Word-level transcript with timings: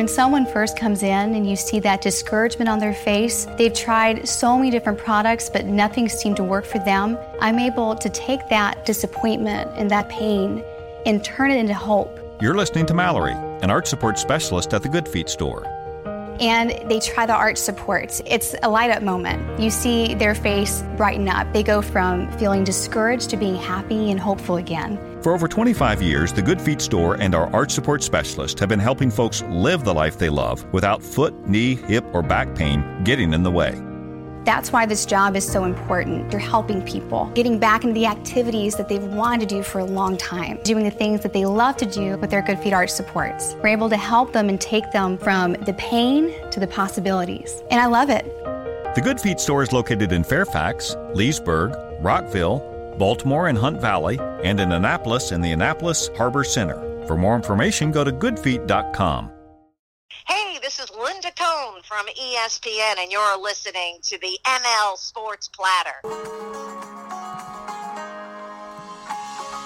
When 0.00 0.08
someone 0.08 0.46
first 0.46 0.78
comes 0.78 1.02
in 1.02 1.34
and 1.34 1.46
you 1.46 1.56
see 1.56 1.78
that 1.80 2.00
discouragement 2.00 2.70
on 2.70 2.78
their 2.78 2.94
face, 2.94 3.46
they've 3.58 3.74
tried 3.74 4.26
so 4.26 4.56
many 4.56 4.70
different 4.70 4.98
products, 4.98 5.50
but 5.50 5.66
nothing 5.66 6.08
seemed 6.08 6.38
to 6.38 6.42
work 6.42 6.64
for 6.64 6.78
them. 6.78 7.18
I'm 7.38 7.58
able 7.58 7.94
to 7.96 8.08
take 8.08 8.48
that 8.48 8.86
disappointment 8.86 9.70
and 9.76 9.90
that 9.90 10.08
pain 10.08 10.64
and 11.04 11.22
turn 11.22 11.50
it 11.50 11.58
into 11.58 11.74
hope. 11.74 12.18
You're 12.40 12.54
listening 12.54 12.86
to 12.86 12.94
Mallory, 12.94 13.34
an 13.60 13.70
arch 13.70 13.88
support 13.88 14.18
specialist 14.18 14.72
at 14.72 14.82
the 14.82 14.88
Good 14.88 15.06
Feet 15.06 15.28
store 15.28 15.66
and 16.40 16.70
they 16.88 16.98
try 17.00 17.26
the 17.26 17.34
arch 17.34 17.58
supports. 17.58 18.22
It's 18.24 18.54
a 18.62 18.70
light 18.70 18.90
up 18.90 19.02
moment. 19.02 19.60
You 19.60 19.68
see 19.68 20.14
their 20.14 20.34
face 20.34 20.82
brighten 20.96 21.28
up. 21.28 21.52
They 21.52 21.62
go 21.62 21.82
from 21.82 22.32
feeling 22.38 22.64
discouraged 22.64 23.28
to 23.30 23.36
being 23.36 23.56
happy 23.56 24.10
and 24.10 24.18
hopeful 24.18 24.56
again. 24.56 24.98
For 25.22 25.34
over 25.34 25.48
25 25.48 26.00
years, 26.00 26.32
the 26.32 26.40
Good 26.40 26.62
Feet 26.62 26.80
store 26.80 27.16
and 27.20 27.34
our 27.34 27.54
arch 27.54 27.72
support 27.72 28.02
specialist 28.02 28.58
have 28.58 28.70
been 28.70 28.78
helping 28.78 29.10
folks 29.10 29.42
live 29.50 29.84
the 29.84 29.92
life 29.92 30.16
they 30.16 30.30
love 30.30 30.64
without 30.72 31.02
foot, 31.02 31.46
knee, 31.46 31.74
hip, 31.74 32.06
or 32.14 32.22
back 32.22 32.54
pain 32.54 33.04
getting 33.04 33.34
in 33.34 33.42
the 33.42 33.50
way. 33.50 33.78
That's 34.46 34.72
why 34.72 34.86
this 34.86 35.04
job 35.04 35.36
is 35.36 35.46
so 35.46 35.64
important. 35.64 36.32
You're 36.32 36.40
helping 36.40 36.80
people, 36.86 37.30
getting 37.34 37.58
back 37.58 37.84
into 37.84 37.92
the 37.92 38.06
activities 38.06 38.76
that 38.76 38.88
they've 38.88 39.04
wanted 39.04 39.46
to 39.46 39.54
do 39.56 39.62
for 39.62 39.80
a 39.80 39.84
long 39.84 40.16
time, 40.16 40.58
doing 40.64 40.84
the 40.84 40.90
things 40.90 41.20
that 41.20 41.34
they 41.34 41.44
love 41.44 41.76
to 41.76 41.86
do 41.86 42.16
with 42.16 42.30
their 42.30 42.40
Good 42.40 42.58
Feet 42.58 42.72
Arch 42.72 42.88
supports. 42.88 43.54
We're 43.62 43.68
able 43.68 43.90
to 43.90 43.98
help 43.98 44.32
them 44.32 44.48
and 44.48 44.58
take 44.58 44.90
them 44.92 45.18
from 45.18 45.52
the 45.52 45.74
pain 45.74 46.32
to 46.50 46.58
the 46.60 46.66
possibilities. 46.66 47.62
And 47.70 47.78
I 47.78 47.84
love 47.84 48.08
it. 48.08 48.24
The 48.94 49.02
Good 49.04 49.20
Feet 49.20 49.38
store 49.38 49.62
is 49.62 49.70
located 49.70 50.12
in 50.12 50.24
Fairfax, 50.24 50.96
Leesburg, 51.12 51.76
Rockville, 52.00 52.69
Baltimore 53.00 53.48
and 53.48 53.56
Hunt 53.56 53.80
Valley, 53.80 54.18
and 54.44 54.60
in 54.60 54.72
Annapolis 54.72 55.32
in 55.32 55.40
the 55.40 55.52
Annapolis 55.52 56.10
Harbor 56.18 56.44
Center. 56.44 56.76
For 57.06 57.16
more 57.16 57.34
information, 57.34 57.90
go 57.90 58.04
to 58.04 58.12
goodfeet.com. 58.12 59.32
Hey, 60.28 60.58
this 60.62 60.78
is 60.78 60.90
Linda 60.90 61.32
Cohn 61.34 61.80
from 61.82 62.04
ESPN, 62.06 62.98
and 62.98 63.10
you're 63.10 63.40
listening 63.40 64.00
to 64.02 64.18
the 64.20 64.38
ML 64.46 64.98
Sports 64.98 65.48
Platter. 65.48 65.96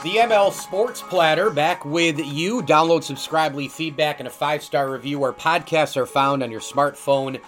The 0.04 0.20
ML 0.20 0.52
Sports 0.52 1.02
Platter 1.02 1.50
back 1.50 1.84
with 1.84 2.20
you. 2.20 2.62
Download, 2.62 3.02
subscribe, 3.02 3.56
leave 3.56 3.72
feedback, 3.72 4.20
and 4.20 4.28
a 4.28 4.30
five 4.30 4.62
star 4.62 4.88
review. 4.88 5.18
where 5.18 5.32
podcasts 5.32 5.96
are 5.96 6.06
found 6.06 6.44
on 6.44 6.52
your 6.52 6.60
smartphone 6.60 7.40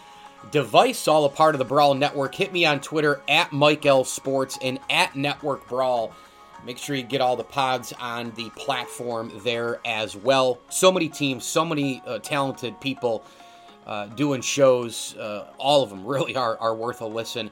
device, 0.51 1.09
all 1.09 1.25
a 1.25 1.29
part 1.29 1.55
of 1.55 1.59
the 1.59 1.65
Brawl 1.65 1.95
Network. 1.95 2.35
Hit 2.35 2.53
me 2.53 2.65
on 2.65 2.81
Twitter 2.81 3.21
at 3.29 3.53
Mike 3.53 3.87
L 3.87 4.05
Sports 4.05 4.59
and 4.63 4.79
at 4.91 5.17
Network 5.17 5.69
Brawl. 5.69 6.13
Make 6.65 6.79
sure 6.79 6.97
you 6.97 7.03
get 7.03 7.21
all 7.21 7.37
the 7.37 7.45
pods 7.45 7.93
on 8.01 8.33
the 8.33 8.51
platform 8.51 9.31
there 9.45 9.81
as 9.85 10.17
well. 10.17 10.59
So 10.69 10.91
many 10.91 11.09
teams, 11.09 11.45
so 11.45 11.65
many 11.65 12.03
uh, 12.07 12.19
talented 12.19 12.81
people 12.81 13.25
uh, 13.87 14.07
doing 14.07 14.41
shows. 14.41 15.17
Uh, 15.17 15.53
all 15.59 15.83
of 15.83 15.91
them 15.91 16.05
really 16.05 16.35
are, 16.35 16.59
are 16.59 16.75
worth 16.75 17.01
a 17.01 17.07
listen. 17.07 17.51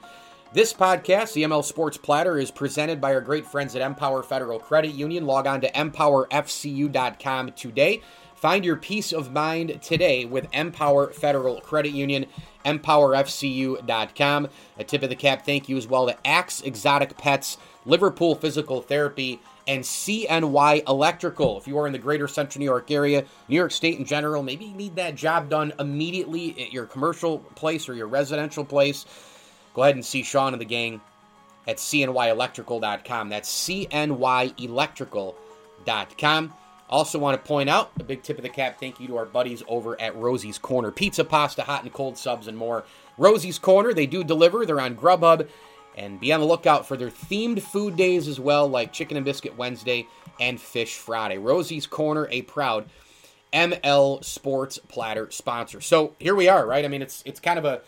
This 0.53 0.73
podcast, 0.73 1.33
the 1.33 1.43
ML 1.43 1.63
Sports 1.63 1.97
Platter, 1.97 2.37
is 2.37 2.51
presented 2.51 3.01
by 3.01 3.13
our 3.13 3.21
great 3.21 3.45
friends 3.45 3.75
at 3.75 3.81
Empower 3.81 4.23
Federal 4.23 4.59
Credit 4.59 4.91
Union. 4.91 5.25
Log 5.25 5.47
on 5.47 5.61
to 5.61 5.71
empowerfcu.com 5.71 7.51
today. 7.53 8.01
Find 8.35 8.63
your 8.63 8.75
peace 8.75 9.11
of 9.11 9.31
mind 9.31 9.81
today 9.81 10.25
with 10.25 10.47
Empower 10.53 11.11
Federal 11.11 11.61
Credit 11.61 11.91
Union, 11.91 12.25
empowerfcu.com. 12.65 14.49
A 14.77 14.83
tip 14.83 15.03
of 15.03 15.09
the 15.09 15.15
cap 15.15 15.45
thank 15.45 15.69
you 15.69 15.77
as 15.77 15.87
well 15.87 16.07
to 16.07 16.27
Axe 16.27 16.61
Exotic 16.61 17.17
Pets 17.17 17.57
Liverpool 17.85 18.35
Physical 18.35 18.81
Therapy, 18.81 19.39
and 19.67 19.83
CNY 19.83 20.87
Electrical. 20.87 21.57
If 21.57 21.67
you 21.67 21.77
are 21.79 21.87
in 21.87 21.93
the 21.93 21.99
greater 21.99 22.27
central 22.27 22.59
New 22.59 22.65
York 22.65 22.91
area, 22.91 23.25
New 23.47 23.55
York 23.55 23.71
State 23.71 23.97
in 23.97 24.05
general, 24.05 24.43
maybe 24.43 24.65
you 24.65 24.75
need 24.75 24.97
that 24.97 25.15
job 25.15 25.49
done 25.49 25.73
immediately 25.79 26.51
at 26.61 26.71
your 26.71 26.85
commercial 26.85 27.39
place 27.39 27.89
or 27.89 27.95
your 27.95 28.05
residential 28.07 28.65
place, 28.65 29.05
go 29.73 29.81
ahead 29.83 29.95
and 29.95 30.05
see 30.05 30.23
Sean 30.23 30.53
and 30.53 30.61
the 30.61 30.65
gang 30.65 31.01
at 31.67 31.77
cnyelectrical.com. 31.77 33.29
That's 33.29 33.67
cnyelectrical.com. 33.67 36.53
Also, 36.89 37.17
want 37.17 37.41
to 37.41 37.47
point 37.47 37.69
out 37.69 37.91
a 37.99 38.03
big 38.03 38.21
tip 38.21 38.37
of 38.37 38.43
the 38.43 38.49
cap 38.49 38.79
thank 38.79 38.99
you 38.99 39.07
to 39.07 39.17
our 39.17 39.25
buddies 39.25 39.63
over 39.67 39.99
at 39.99 40.15
Rosie's 40.15 40.59
Corner 40.59 40.91
Pizza, 40.91 41.23
pasta, 41.23 41.63
hot 41.63 41.83
and 41.83 41.91
cold 41.91 42.17
subs, 42.17 42.47
and 42.47 42.57
more. 42.57 42.83
Rosie's 43.17 43.57
Corner, 43.57 43.93
they 43.93 44.05
do 44.05 44.23
deliver. 44.23 44.65
They're 44.65 44.79
on 44.79 44.95
Grubhub 44.95 45.47
and 45.97 46.19
be 46.19 46.31
on 46.31 46.41
the 46.41 46.45
lookout 46.45 46.87
for 46.87 46.97
their 46.97 47.09
themed 47.09 47.61
food 47.61 47.95
days 47.95 48.27
as 48.27 48.39
well, 48.39 48.67
like 48.67 48.93
Chicken 48.93 49.17
and 49.17 49.25
Biscuit 49.25 49.57
Wednesday 49.57 50.07
and 50.39 50.59
Fish 50.59 50.95
Friday. 50.95 51.37
Rosie's 51.37 51.87
Corner, 51.87 52.27
a 52.29 52.43
proud 52.43 52.89
ML 53.53 54.23
Sports 54.23 54.77
Platter 54.87 55.31
sponsor. 55.31 55.81
So 55.81 56.13
here 56.19 56.35
we 56.35 56.49
are, 56.49 56.67
right? 56.67 56.83
I 56.83 56.87
mean, 56.87 57.01
it's 57.01 57.23
it's 57.25 57.39
kind 57.39 57.57
of 57.57 57.65
a 57.65 57.81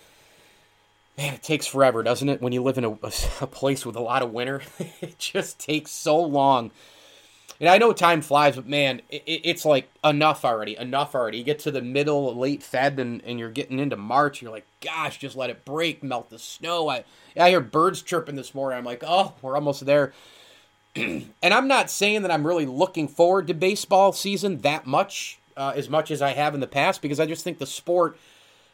man. 1.18 1.34
It 1.34 1.44
takes 1.44 1.68
forever, 1.68 2.04
doesn't 2.04 2.30
it? 2.30 2.42
When 2.42 2.54
you 2.54 2.64
live 2.64 2.78
in 2.78 2.86
a, 2.86 2.92
a 3.42 3.48
place 3.48 3.86
with 3.86 3.96
a 3.96 4.02
lot 4.02 4.24
of 4.24 4.32
winter, 4.32 4.62
it 5.02 5.20
just 5.20 5.60
takes 5.60 5.92
so 5.92 6.20
long. 6.20 6.72
And 7.60 7.70
I 7.70 7.78
know 7.80 7.92
time 7.92 8.22
flies, 8.22 8.56
but 8.56 8.68
man, 8.68 9.02
it, 9.10 9.24
it's 9.26 9.66
like 9.66 9.90
enough 10.04 10.46
already. 10.46 10.78
Enough 10.78 11.16
already. 11.16 11.40
You 11.40 11.44
get 11.44 11.60
to 11.60 11.72
the 11.72 11.82
middle, 11.82 12.36
late 12.36 12.62
Feb, 12.62 13.00
and, 13.00 13.24
and 13.24 13.40
you're 13.40 13.50
getting 13.50 13.80
into 13.80 13.98
March. 13.98 14.42
You're 14.42 14.52
like, 14.52 14.68
gosh, 14.82 15.18
just 15.18 15.36
let 15.36 15.50
it 15.50 15.66
break, 15.66 16.04
melt 16.04 16.30
the 16.30 16.40
snow. 16.40 16.88
I 16.90 17.04
I 17.36 17.50
hear 17.50 17.62
birds 17.62 18.02
chirping 18.02 18.36
this 18.36 18.54
morning. 18.54 18.78
I'm 18.78 18.86
like, 18.86 19.04
oh, 19.06 19.34
we're 19.42 19.56
almost 19.56 19.86
there. 19.86 20.14
and 20.96 21.34
I'm 21.44 21.68
not 21.68 21.90
saying 21.90 22.24
that 22.24 22.32
I'm 22.32 22.46
really 22.46 22.66
looking 22.66 23.08
forward 23.08 23.48
to 23.48 23.54
baseball 23.54 24.12
season 24.14 24.60
that 24.60 24.88
much, 24.88 25.40
uh, 25.56 25.74
as 25.76 25.90
much 25.90 26.12
as 26.12 26.22
I 26.22 26.34
have 26.34 26.54
in 26.54 26.60
the 26.60 26.68
past, 26.68 27.02
because 27.02 27.20
I 27.20 27.26
just 27.26 27.44
think 27.44 27.60
the 27.60 27.66
sport, 27.68 28.18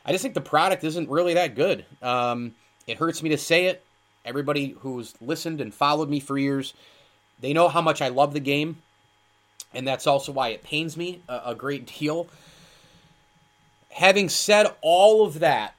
I 0.05 0.11
just 0.11 0.21
think 0.21 0.33
the 0.33 0.41
product 0.41 0.83
isn't 0.83 1.09
really 1.09 1.33
that 1.33 1.55
good. 1.55 1.85
Um, 2.01 2.55
it 2.87 2.97
hurts 2.97 3.21
me 3.23 3.29
to 3.29 3.37
say 3.37 3.65
it. 3.65 3.83
Everybody 4.25 4.75
who's 4.79 5.13
listened 5.19 5.59
and 5.59 5.73
followed 5.73 6.09
me 6.09 6.21
for 6.21 6.37
years, 6.37 6.73
they 7.43 7.51
know 7.51 7.67
how 7.67 7.81
much 7.81 8.01
I 8.01 8.07
love 8.07 8.31
the 8.31 8.39
game, 8.39 8.81
and 9.73 9.85
that's 9.85 10.07
also 10.07 10.31
why 10.31 10.47
it 10.47 10.63
pains 10.63 10.95
me 10.95 11.21
a, 11.27 11.41
a 11.47 11.55
great 11.55 11.85
deal. 11.85 12.27
Having 13.91 14.29
said 14.29 14.73
all 14.81 15.25
of 15.25 15.39
that, 15.39 15.75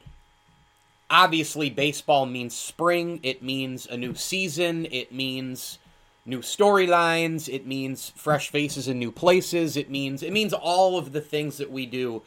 obviously 1.09 1.71
baseball 1.71 2.27
means 2.27 2.55
spring 2.55 3.21
it 3.23 3.43
means 3.43 3.87
a 3.87 3.97
new 3.97 4.15
season 4.15 4.87
it 4.91 5.13
means 5.13 5.79
new 6.25 6.41
storylines 6.41 7.47
it 7.53 7.67
means 7.67 8.11
fresh 8.17 8.49
faces 8.51 8.89
in 8.89 8.99
new 8.99 9.13
places 9.13 9.77
it 9.77 9.91
means 9.91 10.23
it 10.23 10.33
means 10.33 10.55
all 10.55 10.97
of 10.97 11.13
the 11.13 11.21
things 11.21 11.59
that 11.59 11.71
we 11.71 11.85
do 11.85 12.23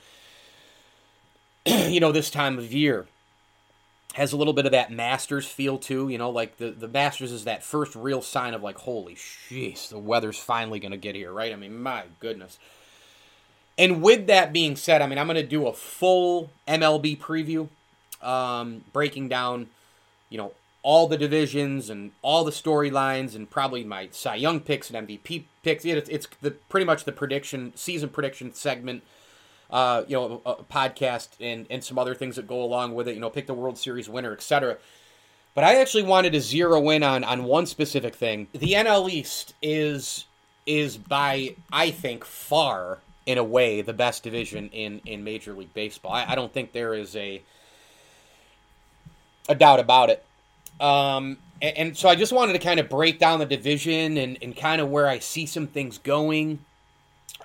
you 1.66 2.00
know 2.00 2.12
this 2.12 2.30
time 2.30 2.59
of 2.59 2.72
year 2.72 3.08
has 4.17 4.33
a 4.33 4.38
little 4.38 4.53
bit 4.53 4.66
of 4.66 4.72
that 4.72 4.91
masters 4.91 5.47
feel 5.47 5.78
too 5.78 6.09
you 6.09 6.17
know 6.17 6.29
like 6.29 6.57
the 6.57 6.72
the 6.72 6.88
masters 6.88 7.31
is 7.31 7.45
that 7.45 7.63
first 7.63 7.95
real 7.95 8.22
sign 8.22 8.53
of 8.53 8.61
like 8.61 8.78
holy 8.79 9.16
jeez 9.16 9.89
the 9.89 9.97
weather's 9.97 10.38
finally 10.38 10.79
to 10.91 10.97
get 10.97 11.16
here 11.16 11.31
right 11.31 11.53
i 11.53 11.55
mean 11.55 11.81
my 11.81 12.03
goodness 12.19 12.59
and 13.78 14.01
with 14.01 14.28
that 14.28 14.51
being 14.51 14.75
said 14.75 15.01
i 15.01 15.07
mean 15.07 15.17
i'm 15.17 15.28
to 15.35 15.44
do 15.44 15.67
a 15.67 15.73
full 15.73 16.50
mlb 16.67 17.17
preview 17.19 17.69
um, 18.22 18.83
breaking 18.94 19.29
down, 19.29 19.67
you 20.29 20.38
know, 20.38 20.53
all 20.84 21.07
the 21.07 21.17
divisions 21.17 21.89
and 21.89 22.11
all 22.22 22.44
the 22.44 22.51
storylines 22.51 23.35
and 23.35 23.49
probably 23.49 23.84
my 23.84 24.07
Cy 24.11 24.35
Young 24.35 24.59
picks 24.59 24.89
and 24.89 25.07
MVP 25.07 25.44
picks. 25.63 25.84
It's, 25.84 26.09
it's 26.09 26.28
the 26.41 26.51
pretty 26.51 26.85
much 26.85 27.03
the 27.03 27.11
prediction 27.11 27.73
season 27.75 28.09
prediction 28.09 28.53
segment. 28.53 29.03
Uh, 29.69 30.03
you 30.07 30.16
know, 30.16 30.41
a, 30.45 30.51
a 30.51 30.63
podcast 30.63 31.29
and 31.39 31.67
and 31.69 31.83
some 31.83 32.00
other 32.00 32.16
things 32.16 32.38
that 32.38 32.47
go 32.47 32.63
along 32.63 32.95
with 32.95 33.07
it. 33.07 33.16
You 33.16 33.19
know, 33.19 33.29
pick 33.29 33.47
the 33.47 33.53
World 33.53 33.78
Series 33.78 34.07
winner, 34.07 34.31
etc. 34.31 34.78
But 35.53 35.63
I 35.63 35.81
actually 35.81 36.03
wanted 36.03 36.33
to 36.33 36.41
zero 36.41 36.89
in 36.89 37.03
on 37.03 37.23
on 37.23 37.44
one 37.44 37.66
specific 37.66 38.16
thing. 38.16 38.47
The 38.53 38.73
NL 38.73 39.09
East 39.09 39.53
is 39.61 40.25
is 40.66 40.97
by 40.97 41.55
I 41.72 41.91
think 41.91 42.23
far 42.23 43.00
in 43.25 43.38
a 43.38 43.44
way 43.44 43.81
the 43.81 43.94
best 43.94 44.23
division 44.23 44.69
in 44.69 45.01
in 45.05 45.23
Major 45.23 45.53
League 45.53 45.73
Baseball. 45.73 46.13
I, 46.13 46.31
I 46.31 46.35
don't 46.35 46.53
think 46.53 46.72
there 46.72 46.93
is 46.93 47.16
a 47.16 47.41
a 49.49 49.55
doubt 49.55 49.79
about 49.79 50.09
it. 50.09 50.23
Um, 50.79 51.37
and, 51.61 51.78
and, 51.78 51.97
so 51.97 52.09
I 52.09 52.16
just 52.16 52.31
wanted 52.31 52.53
to 52.53 52.59
kind 52.59 52.79
of 52.79 52.90
break 52.90 53.17
down 53.20 53.40
the 53.40 53.46
division 53.46 54.17
and, 54.17 54.37
and 54.41 54.55
kind 54.55 54.81
of 54.81 54.90
where 54.90 55.08
I 55.08 55.20
see 55.20 55.46
some 55.46 55.67
things 55.67 55.97
going. 55.97 56.59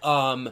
Um, 0.03 0.51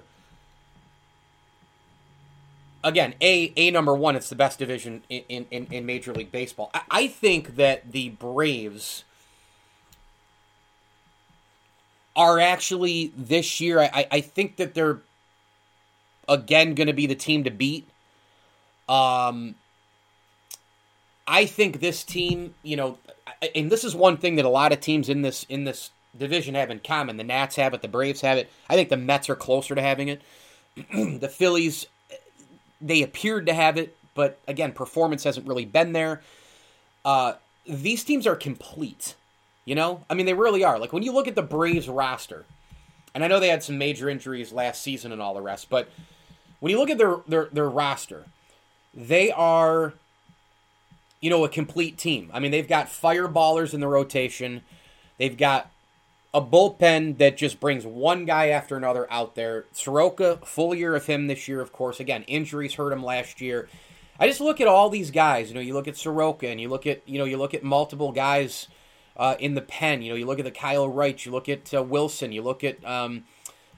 again, 2.82 3.14
a 3.20 3.52
a 3.56 3.70
number 3.70 3.94
one, 3.94 4.16
it's 4.16 4.28
the 4.28 4.36
best 4.36 4.58
division 4.58 5.02
in 5.08 5.46
in, 5.50 5.66
in 5.70 5.86
Major 5.86 6.12
League 6.12 6.32
Baseball. 6.32 6.70
I, 6.74 6.82
I 6.90 7.06
think 7.08 7.56
that 7.56 7.92
the 7.92 8.10
Braves 8.10 9.04
are 12.16 12.38
actually 12.38 13.12
this 13.16 13.60
year. 13.60 13.80
I 13.80 14.06
I 14.10 14.20
think 14.20 14.56
that 14.56 14.74
they're 14.74 15.00
again 16.28 16.74
going 16.74 16.86
to 16.86 16.92
be 16.92 17.06
the 17.06 17.14
team 17.14 17.44
to 17.44 17.50
beat. 17.50 17.88
Um, 18.88 19.54
I 21.26 21.46
think 21.46 21.80
this 21.80 22.02
team, 22.02 22.54
you 22.62 22.76
know, 22.76 22.98
and 23.54 23.70
this 23.70 23.84
is 23.84 23.94
one 23.94 24.16
thing 24.16 24.36
that 24.36 24.44
a 24.44 24.48
lot 24.48 24.72
of 24.72 24.80
teams 24.80 25.08
in 25.08 25.22
this 25.22 25.44
in 25.48 25.64
this 25.64 25.90
division 26.16 26.54
have 26.54 26.70
in 26.70 26.80
common. 26.80 27.16
The 27.16 27.24
Nats 27.24 27.56
have 27.56 27.74
it, 27.74 27.82
the 27.82 27.88
Braves 27.88 28.20
have 28.22 28.38
it. 28.38 28.50
I 28.68 28.74
think 28.74 28.88
the 28.88 28.96
Mets 28.96 29.30
are 29.30 29.36
closer 29.36 29.74
to 29.74 29.82
having 29.82 30.08
it. 30.08 30.22
the 31.20 31.28
Phillies, 31.28 31.86
they 32.80 33.02
appeared 33.02 33.46
to 33.46 33.54
have 33.54 33.76
it, 33.76 33.96
but 34.14 34.38
again, 34.48 34.72
performance 34.72 35.24
hasn't 35.24 35.46
really 35.46 35.64
been 35.64 35.92
there. 35.92 36.22
Uh, 37.04 37.34
these 37.66 38.04
teams 38.04 38.26
are 38.26 38.36
complete. 38.36 39.14
You 39.64 39.74
know, 39.74 40.04
I 40.08 40.14
mean, 40.14 40.26
they 40.26 40.34
really 40.34 40.64
are. 40.64 40.78
Like 40.78 40.92
when 40.92 41.02
you 41.02 41.12
look 41.12 41.28
at 41.28 41.34
the 41.34 41.42
Braves 41.42 41.88
roster, 41.88 42.44
and 43.14 43.22
I 43.22 43.28
know 43.28 43.38
they 43.38 43.48
had 43.48 43.62
some 43.62 43.78
major 43.78 44.08
injuries 44.08 44.52
last 44.52 44.82
season 44.82 45.12
and 45.12 45.20
all 45.20 45.34
the 45.34 45.42
rest, 45.42 45.68
but 45.70 45.88
when 46.60 46.70
you 46.70 46.78
look 46.78 46.90
at 46.90 46.98
their 46.98 47.18
their, 47.28 47.48
their 47.52 47.68
roster, 47.68 48.26
they 48.94 49.30
are, 49.30 49.94
you 51.20 51.30
know, 51.30 51.44
a 51.44 51.48
complete 51.48 51.98
team. 51.98 52.30
I 52.32 52.40
mean, 52.40 52.50
they've 52.50 52.66
got 52.66 52.86
fireballers 52.86 53.74
in 53.74 53.80
the 53.80 53.88
rotation. 53.88 54.62
They've 55.18 55.36
got 55.36 55.70
a 56.32 56.40
bullpen 56.40 57.18
that 57.18 57.36
just 57.36 57.58
brings 57.58 57.84
one 57.84 58.24
guy 58.24 58.48
after 58.48 58.76
another 58.76 59.10
out 59.12 59.34
there. 59.34 59.66
Soroka, 59.72 60.38
full 60.44 60.74
year 60.74 60.94
of 60.94 61.06
him 61.06 61.26
this 61.26 61.48
year, 61.48 61.60
of 61.60 61.72
course. 61.72 61.98
Again, 62.00 62.22
injuries 62.24 62.74
hurt 62.74 62.92
him 62.92 63.02
last 63.02 63.40
year. 63.40 63.68
I 64.18 64.28
just 64.28 64.40
look 64.40 64.60
at 64.60 64.68
all 64.68 64.90
these 64.90 65.10
guys. 65.10 65.48
You 65.48 65.54
know, 65.54 65.60
you 65.60 65.74
look 65.74 65.88
at 65.88 65.96
Soroka, 65.96 66.48
and 66.48 66.60
you 66.60 66.68
look 66.68 66.86
at 66.86 67.08
you 67.08 67.18
know 67.18 67.24
you 67.24 67.36
look 67.36 67.54
at 67.54 67.64
multiple 67.64 68.12
guys 68.12 68.68
uh, 69.16 69.36
in 69.38 69.54
the 69.54 69.62
pen. 69.62 70.02
You 70.02 70.10
know, 70.10 70.16
you 70.16 70.26
look 70.26 70.38
at 70.38 70.44
the 70.44 70.50
Kyle 70.50 70.88
Wright, 70.88 71.24
you 71.24 71.32
look 71.32 71.48
at 71.48 71.72
uh, 71.74 71.82
Wilson, 71.82 72.30
you 72.30 72.42
look 72.42 72.62
at 72.62 72.84
um, 72.84 73.24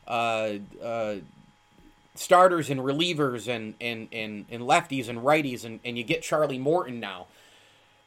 uh, 0.06 0.54
uh 0.82 1.16
starters 2.14 2.70
and 2.70 2.80
relievers 2.80 3.48
and, 3.48 3.74
and, 3.80 4.08
and, 4.12 4.46
and 4.50 4.62
lefties 4.62 5.08
and 5.08 5.20
righties, 5.20 5.64
and, 5.64 5.80
and 5.84 5.96
you 5.96 6.04
get 6.04 6.22
Charlie 6.22 6.58
Morton 6.58 7.00
now, 7.00 7.26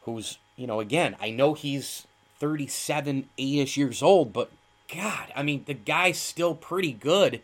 who's, 0.01 0.37
you 0.55 0.67
know, 0.67 0.79
again, 0.79 1.15
I 1.19 1.31
know 1.31 1.53
he's 1.53 2.05
37, 2.39 3.29
8 3.37 3.59
ish 3.59 3.77
years 3.77 4.01
old, 4.01 4.33
but 4.33 4.51
God, 4.93 5.31
I 5.35 5.43
mean, 5.43 5.63
the 5.65 5.73
guy's 5.73 6.19
still 6.19 6.53
pretty 6.53 6.93
good. 6.93 7.41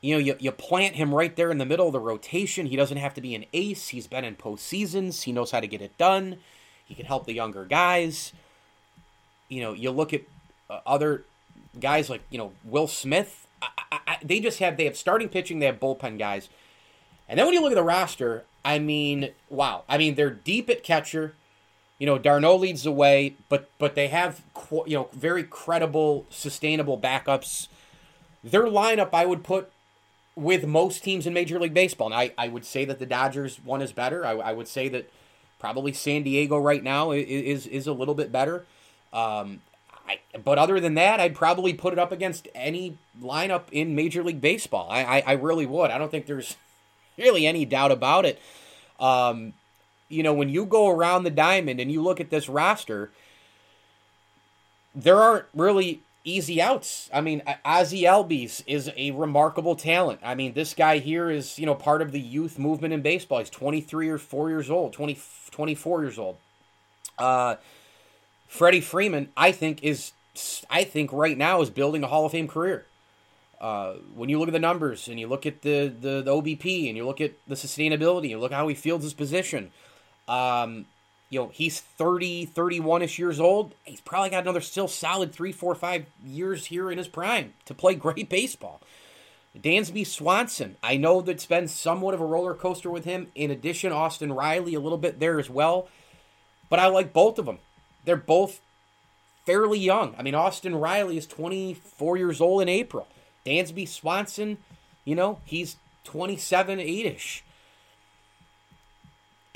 You 0.00 0.14
know, 0.14 0.20
you, 0.20 0.36
you 0.38 0.52
plant 0.52 0.96
him 0.96 1.14
right 1.14 1.34
there 1.34 1.50
in 1.50 1.58
the 1.58 1.64
middle 1.64 1.86
of 1.86 1.92
the 1.92 2.00
rotation. 2.00 2.66
He 2.66 2.76
doesn't 2.76 2.98
have 2.98 3.14
to 3.14 3.20
be 3.20 3.34
an 3.34 3.46
ace. 3.52 3.88
He's 3.88 4.06
been 4.06 4.24
in 4.24 4.36
postseasons. 4.36 5.22
He 5.22 5.32
knows 5.32 5.50
how 5.50 5.60
to 5.60 5.66
get 5.66 5.80
it 5.80 5.96
done. 5.98 6.38
He 6.84 6.94
can 6.94 7.06
help 7.06 7.26
the 7.26 7.32
younger 7.32 7.64
guys. 7.64 8.32
You 9.48 9.62
know, 9.62 9.72
you 9.72 9.90
look 9.90 10.12
at 10.12 10.22
uh, 10.70 10.80
other 10.86 11.24
guys 11.80 12.08
like, 12.08 12.22
you 12.30 12.38
know, 12.38 12.52
Will 12.64 12.86
Smith. 12.86 13.46
I, 13.62 13.98
I, 14.06 14.18
they 14.22 14.38
just 14.38 14.58
have, 14.60 14.76
they 14.76 14.84
have 14.84 14.96
starting 14.96 15.28
pitching, 15.28 15.58
they 15.58 15.66
have 15.66 15.80
bullpen 15.80 16.18
guys. 16.18 16.48
And 17.28 17.38
then 17.38 17.46
when 17.46 17.54
you 17.54 17.62
look 17.62 17.72
at 17.72 17.76
the 17.76 17.82
roster, 17.82 18.44
I 18.64 18.78
mean, 18.78 19.30
wow. 19.48 19.84
I 19.88 19.98
mean, 19.98 20.14
they're 20.14 20.30
deep 20.30 20.70
at 20.70 20.84
catcher. 20.84 21.34
You 21.98 22.06
know, 22.06 22.18
d'Arnaud 22.18 22.56
leads 22.56 22.82
the 22.82 22.92
way, 22.92 23.36
but 23.48 23.70
but 23.78 23.94
they 23.94 24.08
have 24.08 24.42
you 24.86 24.96
know 24.96 25.08
very 25.12 25.44
credible, 25.44 26.26
sustainable 26.30 26.98
backups. 26.98 27.68
Their 28.44 28.64
lineup, 28.64 29.10
I 29.12 29.24
would 29.24 29.42
put 29.42 29.72
with 30.36 30.66
most 30.66 31.02
teams 31.02 31.26
in 31.26 31.32
Major 31.32 31.58
League 31.58 31.74
Baseball. 31.74 32.08
And 32.08 32.14
I, 32.14 32.32
I 32.36 32.48
would 32.48 32.64
say 32.64 32.84
that 32.84 32.98
the 32.98 33.06
Dodgers 33.06 33.56
one 33.64 33.82
is 33.82 33.92
better. 33.92 34.24
I, 34.24 34.32
I 34.32 34.52
would 34.52 34.68
say 34.68 34.88
that 34.90 35.10
probably 35.58 35.92
San 35.92 36.22
Diego 36.22 36.58
right 36.58 36.82
now 36.82 37.10
is 37.10 37.66
is, 37.66 37.86
a 37.86 37.92
little 37.92 38.14
bit 38.14 38.30
better. 38.30 38.66
Um, 39.12 39.62
I, 40.06 40.20
but 40.44 40.58
other 40.58 40.78
than 40.78 40.94
that, 40.94 41.18
I'd 41.18 41.34
probably 41.34 41.72
put 41.72 41.92
it 41.92 41.98
up 41.98 42.12
against 42.12 42.46
any 42.54 42.98
lineup 43.20 43.64
in 43.72 43.94
Major 43.94 44.22
League 44.22 44.40
Baseball. 44.40 44.88
I, 44.90 45.02
I, 45.02 45.22
I 45.26 45.32
really 45.32 45.66
would. 45.66 45.90
I 45.90 45.98
don't 45.98 46.10
think 46.10 46.26
there's 46.26 46.56
really 47.18 47.46
any 47.46 47.64
doubt 47.64 47.90
about 47.90 48.26
it. 48.26 48.40
Um, 49.00 49.54
you 50.08 50.22
know, 50.22 50.34
when 50.34 50.48
you 50.48 50.64
go 50.64 50.88
around 50.88 51.24
the 51.24 51.30
diamond 51.30 51.80
and 51.80 51.90
you 51.90 52.02
look 52.02 52.20
at 52.20 52.30
this 52.30 52.48
roster, 52.48 53.10
there 54.94 55.20
aren't 55.20 55.46
really 55.54 56.02
easy 56.24 56.60
outs. 56.60 57.08
I 57.14 57.20
mean, 57.20 57.42
Ozzie 57.64 58.02
Albies 58.02 58.62
is 58.66 58.90
a 58.96 59.12
remarkable 59.12 59.76
talent. 59.76 60.20
I 60.22 60.34
mean, 60.34 60.54
this 60.54 60.74
guy 60.74 60.98
here 60.98 61.30
is, 61.30 61.58
you 61.58 61.66
know, 61.66 61.74
part 61.74 62.02
of 62.02 62.12
the 62.12 62.20
youth 62.20 62.58
movement 62.58 62.92
in 62.92 63.00
baseball. 63.00 63.38
He's 63.38 63.50
23 63.50 64.08
or 64.08 64.18
4 64.18 64.50
years 64.50 64.68
old, 64.68 64.92
20, 64.92 65.18
24 65.50 66.02
years 66.02 66.18
old. 66.18 66.36
Uh, 67.16 67.56
Freddie 68.46 68.80
Freeman, 68.80 69.30
I 69.36 69.52
think, 69.52 69.82
is, 69.82 70.12
I 70.68 70.84
think 70.84 71.12
right 71.12 71.38
now 71.38 71.60
is 71.60 71.70
building 71.70 72.02
a 72.02 72.08
Hall 72.08 72.26
of 72.26 72.32
Fame 72.32 72.48
career. 72.48 72.86
Uh, 73.60 73.94
when 74.14 74.28
you 74.28 74.38
look 74.38 74.48
at 74.48 74.52
the 74.52 74.58
numbers 74.58 75.08
and 75.08 75.18
you 75.18 75.26
look 75.26 75.46
at 75.46 75.62
the, 75.62 75.88
the, 75.88 76.20
the 76.22 76.30
OBP 76.30 76.88
and 76.88 76.96
you 76.96 77.06
look 77.06 77.20
at 77.20 77.32
the 77.46 77.54
sustainability, 77.54 78.28
you 78.30 78.38
look 78.38 78.52
how 78.52 78.68
he 78.68 78.74
fields 78.74 79.04
his 79.04 79.14
position, 79.14 79.70
um, 80.28 80.86
you 81.30 81.40
know, 81.40 81.50
he's 81.52 81.80
30, 81.80 82.46
31 82.46 83.02
ish 83.02 83.18
years 83.18 83.40
old. 83.40 83.74
He's 83.84 84.00
probably 84.00 84.30
got 84.30 84.42
another 84.42 84.60
still 84.60 84.88
solid 84.88 85.32
three, 85.32 85.52
four, 85.52 85.74
five 85.74 86.06
years 86.24 86.66
here 86.66 86.90
in 86.90 86.98
his 86.98 87.08
prime 87.08 87.54
to 87.64 87.74
play 87.74 87.94
great 87.96 88.28
baseball. 88.28 88.80
Dansby 89.58 90.06
Swanson, 90.06 90.76
I 90.82 90.98
know 90.98 91.22
that's 91.22 91.46
been 91.46 91.66
somewhat 91.66 92.14
of 92.14 92.20
a 92.20 92.26
roller 92.26 92.54
coaster 92.54 92.90
with 92.90 93.04
him. 93.04 93.28
In 93.34 93.50
addition, 93.50 93.90
Austin 93.90 94.32
Riley, 94.32 94.74
a 94.74 94.80
little 94.80 94.98
bit 94.98 95.18
there 95.18 95.38
as 95.38 95.48
well. 95.48 95.88
But 96.68 96.78
I 96.78 96.88
like 96.88 97.12
both 97.12 97.38
of 97.38 97.46
them. 97.46 97.58
They're 98.04 98.16
both 98.16 98.60
fairly 99.46 99.78
young. 99.78 100.14
I 100.18 100.22
mean, 100.22 100.34
Austin 100.34 100.74
Riley 100.76 101.16
is 101.16 101.26
24 101.26 102.16
years 102.18 102.40
old 102.40 102.62
in 102.62 102.68
April. 102.68 103.08
Dansby 103.46 103.88
Swanson, 103.88 104.58
you 105.04 105.14
know, 105.14 105.40
he's 105.44 105.76
27, 106.04 106.80
8 106.80 107.06
ish. 107.06 107.44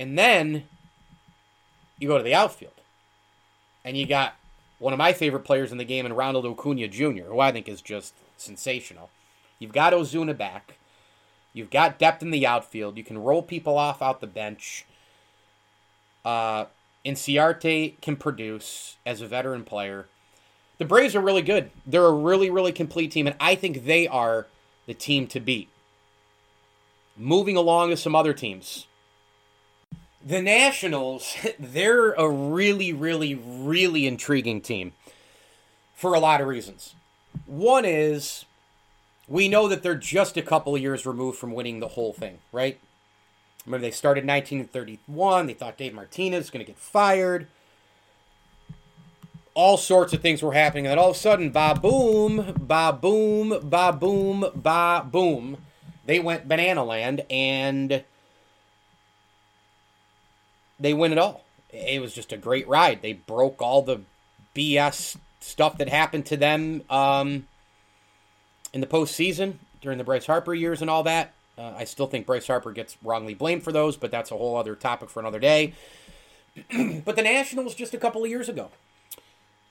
And 0.01 0.17
then 0.17 0.65
you 1.99 2.09
go 2.09 2.17
to 2.17 2.25
the 2.25 2.35
outfield, 2.35 2.73
and 3.85 3.99
you 3.99 4.07
got 4.07 4.35
one 4.79 4.95
of 4.95 4.99
my 4.99 5.13
favorite 5.13 5.45
players 5.45 5.73
in 5.73 5.77
the 5.77 5.85
game 5.85 6.07
in 6.07 6.15
Ronald 6.15 6.47
Acuna 6.47 6.89
Jr., 6.89 7.25
who 7.25 7.39
I 7.39 7.53
think 7.53 7.69
is 7.69 7.83
just 7.83 8.15
sensational. 8.39 9.11
You've 9.59 9.75
got 9.75 9.93
Ozuna 9.93 10.35
back. 10.35 10.79
You've 11.53 11.69
got 11.69 11.99
depth 11.99 12.23
in 12.23 12.31
the 12.31 12.47
outfield. 12.47 12.97
You 12.97 13.05
can 13.05 13.19
roll 13.19 13.43
people 13.43 13.77
off 13.77 14.01
out 14.01 14.23
the 14.23 14.27
bench. 14.27 14.87
Uh, 16.25 16.65
Inciarte 17.05 18.01
can 18.01 18.17
produce 18.17 18.97
as 19.05 19.21
a 19.21 19.27
veteran 19.27 19.65
player. 19.65 20.07
The 20.79 20.87
Braves 20.87 21.15
are 21.15 21.21
really 21.21 21.43
good. 21.43 21.71
They're 21.87 22.07
a 22.07 22.11
really, 22.11 22.49
really 22.49 22.73
complete 22.73 23.11
team, 23.11 23.27
and 23.27 23.37
I 23.39 23.55
think 23.55 23.85
they 23.85 24.09
are 24.09 24.47
the 24.87 24.95
team 24.95 25.27
to 25.27 25.41
beat. 25.41 25.69
Moving 27.19 27.59
along 27.59 27.91
to 27.91 27.99
some 27.99 28.15
other 28.15 28.33
teams 28.33 28.87
the 30.25 30.43
Nationals, 30.43 31.37
they're 31.59 32.13
a 32.13 32.29
really, 32.29 32.93
really, 32.93 33.35
really 33.35 34.07
intriguing 34.07 34.61
team 34.61 34.93
for 35.95 36.15
a 36.15 36.21
lot 36.21 36.41
of 36.41 36.47
reasons. 36.47 36.95
One 37.47 37.85
is 37.85 38.45
we 39.29 39.49
know 39.49 39.69
that 39.69 39.83
they're 39.83 39.95
just 39.95 40.37
a 40.37 40.43
couple 40.43 40.77
years 40.77 41.07
removed 41.07 41.39
from 41.39 41.53
winning 41.53 41.81
the 41.81 41.89
whole 41.89 42.13
thing, 42.13 42.39
right? 42.53 42.79
Remember, 43.65 43.87
they 43.87 43.91
started 43.91 44.27
1931. 44.27 45.47
They 45.47 45.55
thought 45.55 45.77
Dave 45.77 45.95
Martinez 45.95 46.45
was 46.45 46.51
going 46.51 46.65
to 46.65 46.73
get 46.73 46.79
fired. 46.79 47.47
All 49.55 49.77
sorts 49.77 50.13
of 50.13 50.23
things 50.23 50.43
were 50.43 50.55
happening. 50.55 50.87
And 50.87 50.93
then 50.93 50.99
all 50.99 51.11
of 51.11 51.17
a 51.17 51.19
sudden, 51.19 51.51
ba 51.51 51.79
boom, 51.81 52.55
ba 52.59 52.97
boom, 52.99 53.59
ba 53.63 53.93
boom, 53.93 54.47
ba 54.55 55.07
boom. 55.09 55.59
They 56.07 56.19
went 56.19 56.49
banana 56.49 56.83
land 56.83 57.25
and 57.31 58.03
they 60.81 60.95
win 60.95 61.13
it 61.13 61.19
all. 61.19 61.45
It 61.71 62.01
was 62.01 62.15
just 62.15 62.33
a 62.33 62.37
great 62.37 62.67
ride. 62.67 63.03
They 63.03 63.13
broke 63.13 63.63
all 63.63 63.83
the 63.83 64.01
BS 64.55 65.17
stuff 65.41 65.79
that 65.79 65.89
happened 65.89 66.27
to 66.27 66.37
them 66.37 66.83
um, 66.91 67.47
in 68.73 68.81
the 68.81 68.87
postseason 68.87 69.55
during 69.81 69.99
the 69.99 70.05
Bryce 70.05 70.27
Harper 70.27 70.55
years 70.55 70.81
and 70.81 70.91
all 70.91 71.03
that. 71.05 71.33
Uh, 71.57 71.75
I 71.77 71.85
still 71.85 72.07
think 72.07 72.27
Bryce 72.27 72.47
Harper 72.47 72.73
gets 72.73 72.97
wrongly 73.03 73.35
blamed 73.35 73.63
for 73.63 73.73
those, 73.73 73.97
but 73.97 74.11
that's 74.11 74.31
a 74.31 74.37
whole 74.37 74.57
other 74.57 74.75
topic 74.75 75.11
for 75.11 75.21
another 75.21 75.39
day. 75.39 75.75
but 77.05 77.17
the 77.17 77.23
Nationals 77.23 77.75
just 77.75 77.95
a 77.95 77.99
couple 77.99 78.25
of 78.25 78.31
years 78.31 78.49
ago, 78.49 78.71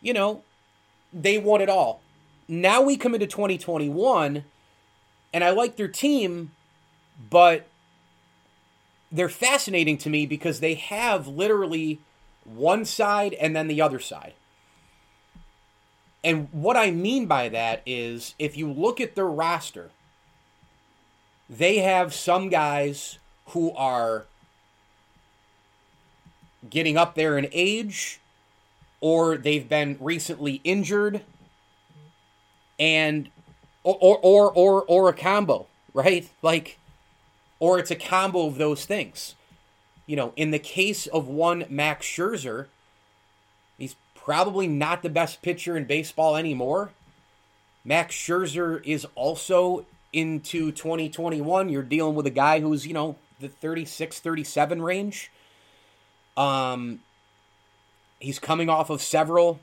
you 0.02 0.14
know, 0.14 0.44
they 1.12 1.38
won 1.38 1.62
it 1.62 1.70
all. 1.70 2.02
Now 2.48 2.82
we 2.82 2.98
come 2.98 3.14
into 3.14 3.28
2021, 3.28 4.44
and 5.34 5.44
I 5.44 5.50
like 5.50 5.76
their 5.76 5.88
team, 5.88 6.52
but 7.30 7.68
they're 9.12 9.30
fascinating 9.30 9.98
to 10.00 10.10
me 10.10 10.26
because 10.26 10.60
they 10.60 10.76
have 10.76 11.28
literally 11.28 12.00
one 12.44 12.86
side 12.86 13.34
and 13.34 13.56
then 13.56 13.68
the 13.68 13.82
other 13.82 14.00
side. 14.00 14.34
And 16.24 16.50
what 16.52 16.76
I 16.76 16.92
mean 16.92 17.26
by 17.26 17.50
that 17.50 17.82
is 17.86 18.36
if 18.38 18.58
you 18.58 18.72
look 18.72 19.00
at 19.00 19.16
their 19.16 19.26
roster, 19.26 19.92
they 21.50 21.78
have 21.78 22.14
some 22.14 22.50
guys 22.50 23.18
who 23.48 23.72
are 23.74 24.26
getting 26.70 26.98
up 26.98 27.16
there 27.16 27.38
in 27.38 27.48
age 27.52 28.20
or 29.02 29.38
they've 29.38 29.68
been 29.68 29.98
recently 30.00 30.62
injured 30.64 31.22
and 32.78 33.30
or 33.84 34.20
or 34.22 34.52
or 34.52 34.84
or 34.84 35.10
a 35.10 35.14
combo, 35.14 35.68
right? 35.94 36.30
Like 36.42 36.78
or 37.60 37.80
it's 37.80 37.92
a 37.92 37.96
combo 37.96 38.48
of 38.48 38.58
those 38.58 38.86
things. 38.86 39.36
You 40.06 40.16
know, 40.16 40.34
in 40.36 40.52
the 40.52 40.60
case 40.60 41.08
of 41.08 41.28
one 41.28 41.66
Max 41.70 42.06
Scherzer, 42.06 42.68
he's 43.78 43.96
probably 44.16 44.68
not 44.68 45.04
the 45.04 45.10
best 45.10 45.42
pitcher 45.42 45.78
in 45.78 45.86
baseball 45.86 46.36
anymore. 46.36 46.92
Max 47.84 48.16
Scherzer 48.16 48.84
is 48.86 49.06
also 49.16 49.86
into 50.12 50.72
2021, 50.72 51.70
you're 51.70 51.84
dealing 51.84 52.16
with 52.16 52.26
a 52.26 52.32
guy 52.32 52.60
who's, 52.60 52.88
you 52.88 52.94
know, 52.94 53.16
the 53.40 53.48
36, 53.48 54.20
37 54.20 54.82
range. 54.82 55.32
Um, 56.36 57.02
he's 58.20 58.40
coming 58.40 58.70
off 58.70 58.90
of 58.90 59.02
several 59.02 59.60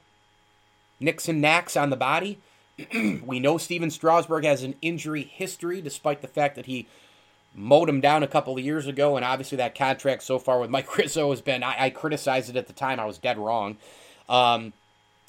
nicks 1.01 1.29
and 1.29 1.41
knacks 1.41 1.77
on 1.77 1.91
the 1.91 1.97
body. 1.97 2.39
we 3.25 3.41
know 3.41 3.59
Stephen 3.59 3.91
Strasburg 3.91 4.45
has 4.45 4.63
an 4.63 4.75
injury 4.83 5.23
history, 5.23 5.81
despite 5.81 6.23
the 6.23 6.29
fact 6.29 6.57
that 6.57 6.67
he 6.67 6.87
mowed 7.57 7.89
him 7.89 8.01
down 8.01 8.23
a 8.23 8.29
couple 8.29 8.57
of 8.57 8.65
years 8.65 8.87
ago. 8.87 9.17
And 9.17 9.25
obviously, 9.25 9.57
that 9.57 9.75
contract 9.75 10.23
so 10.23 10.39
far 10.39 10.61
with 10.61 10.71
Mike 10.71 10.97
Rizzo 10.99 11.31
has 11.31 11.41
been, 11.41 11.63
I, 11.63 11.87
I 11.87 11.91
criticized 11.91 12.51
it 12.51 12.57
at 12.57 12.67
the 12.67 12.73
time. 12.73 13.01
I 13.01 13.07
was 13.07 13.19
dead 13.19 13.39
wrong. 13.39 13.77
Um, 14.29 14.73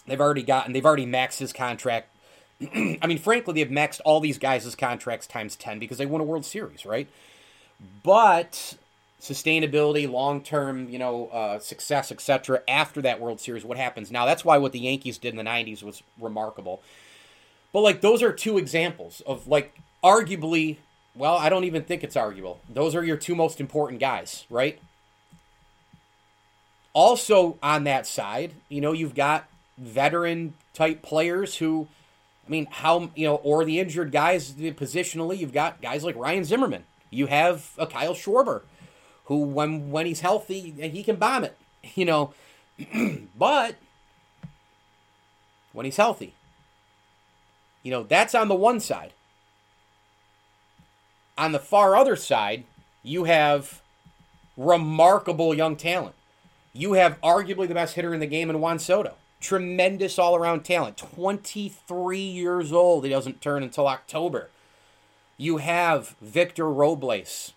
they've 0.05 0.22
already 0.22 0.43
gotten, 0.43 0.74
they've 0.74 0.86
already 0.86 1.05
maxed 1.05 1.39
his 1.39 1.53
contract. 1.53 2.10
I 2.62 3.07
mean, 3.07 3.17
frankly, 3.17 3.53
they've 3.53 3.69
maxed 3.69 4.01
all 4.03 4.19
these 4.19 4.38
guys' 4.38 4.75
contracts 4.75 5.25
times 5.25 5.55
10 5.55 5.79
because 5.79 5.98
they 5.98 6.05
won 6.05 6.22
a 6.22 6.25
World 6.25 6.46
Series, 6.46 6.86
right? 6.86 7.07
But 8.03 8.75
sustainability, 9.22 10.10
long 10.10 10.41
term, 10.41 10.89
you 10.89 11.00
know, 11.00 11.27
uh, 11.27 11.60
success, 11.60 12.12
etc. 12.12 12.62
After 12.67 13.01
that 13.01 13.19
World 13.19 13.39
Series, 13.39 13.63
what 13.63 13.77
happens 13.77 14.12
now? 14.12 14.25
That's 14.25 14.43
why 14.43 14.57
what 14.57 14.72
the 14.72 14.79
Yankees 14.79 15.17
did 15.17 15.29
in 15.29 15.38
the 15.38 15.50
'90s 15.50 15.84
was 15.84 16.03
remarkable. 16.19 16.81
But 17.74 17.81
like, 17.81 18.01
those 18.01 18.24
are 18.24 18.31
two 18.31 18.57
examples 18.57 19.22
of 19.27 19.48
like, 19.48 19.77
arguably, 20.03 20.77
well, 21.17 21.36
I 21.36 21.50
don't 21.50 21.63
even 21.63 21.83
think 21.83 22.03
it's 22.03 22.15
arguable. 22.15 22.59
Those 22.69 22.95
are 22.95 23.03
your 23.03 23.17
two 23.17 23.36
most 23.36 23.59
important 23.59 24.00
guys, 24.00 24.45
right? 24.50 24.79
Also, 26.93 27.57
on 27.62 27.83
that 27.86 28.07
side, 28.07 28.53
you 28.69 28.81
know, 28.81 28.91
you've 28.91 29.15
got 29.15 29.47
veteran 29.77 30.53
type 30.74 31.01
players 31.01 31.57
who, 31.57 31.88
I 32.45 32.50
mean, 32.50 32.67
how, 32.69 33.12
you 33.15 33.27
know, 33.27 33.36
or 33.36 33.65
the 33.65 33.79
injured 33.79 34.12
guys 34.12 34.53
positionally, 34.53 35.38
you've 35.38 35.53
got 35.53 35.81
guys 35.81 36.03
like 36.03 36.15
Ryan 36.15 36.43
Zimmerman. 36.43 36.83
You 37.09 37.27
have 37.27 37.71
a 37.77 37.88
Kyle 37.88 38.13
Schwarber 38.13 38.62
who 39.25 39.39
when 39.43 39.91
when 39.91 40.05
he's 40.05 40.21
healthy 40.21 40.71
he 40.71 41.03
can 41.03 41.17
bomb 41.17 41.43
it, 41.43 41.57
you 41.95 42.05
know. 42.05 42.33
but 43.38 43.75
when 45.74 45.86
he's 45.86 45.97
healthy, 45.97 46.33
you 47.83 47.91
know, 47.91 48.03
that's 48.03 48.36
on 48.36 48.47
the 48.47 48.55
one 48.55 48.79
side. 48.79 49.13
On 51.38 51.51
the 51.51 51.60
far 51.60 51.96
other 51.96 52.15
side, 52.15 52.63
you 53.03 53.25
have 53.25 53.82
remarkable 54.56 55.53
young 55.53 55.75
talent. 55.75 56.15
You 56.74 56.94
have 56.94 57.20
arguably 57.22 57.67
the 57.67 57.74
best 57.74 57.96
hitter 57.96 58.13
in 58.13 58.20
the 58.20 58.25
game 58.25 58.50
in 58.50 58.60
Juan 58.60 58.79
Soto. 58.79 59.15
Tremendous 59.39 60.17
all 60.17 60.36
around 60.36 60.63
talent. 60.63 60.98
23 60.98 62.20
years 62.20 62.72
old. 62.72 63.03
He 63.03 63.10
doesn't 63.10 63.41
turn 63.41 63.63
until 63.63 63.88
October. 63.88 64.50
You 65.38 65.58
have 65.58 66.15
Victor 66.20 66.70
Robles, 66.70 67.53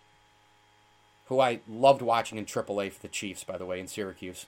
who 1.27 1.41
I 1.41 1.61
loved 1.69 2.03
watching 2.03 2.37
in 2.37 2.45
AAA 2.45 2.93
for 2.93 3.01
the 3.01 3.09
Chiefs, 3.09 3.45
by 3.45 3.57
the 3.57 3.65
way, 3.65 3.81
in 3.81 3.89
Syracuse. 3.89 4.47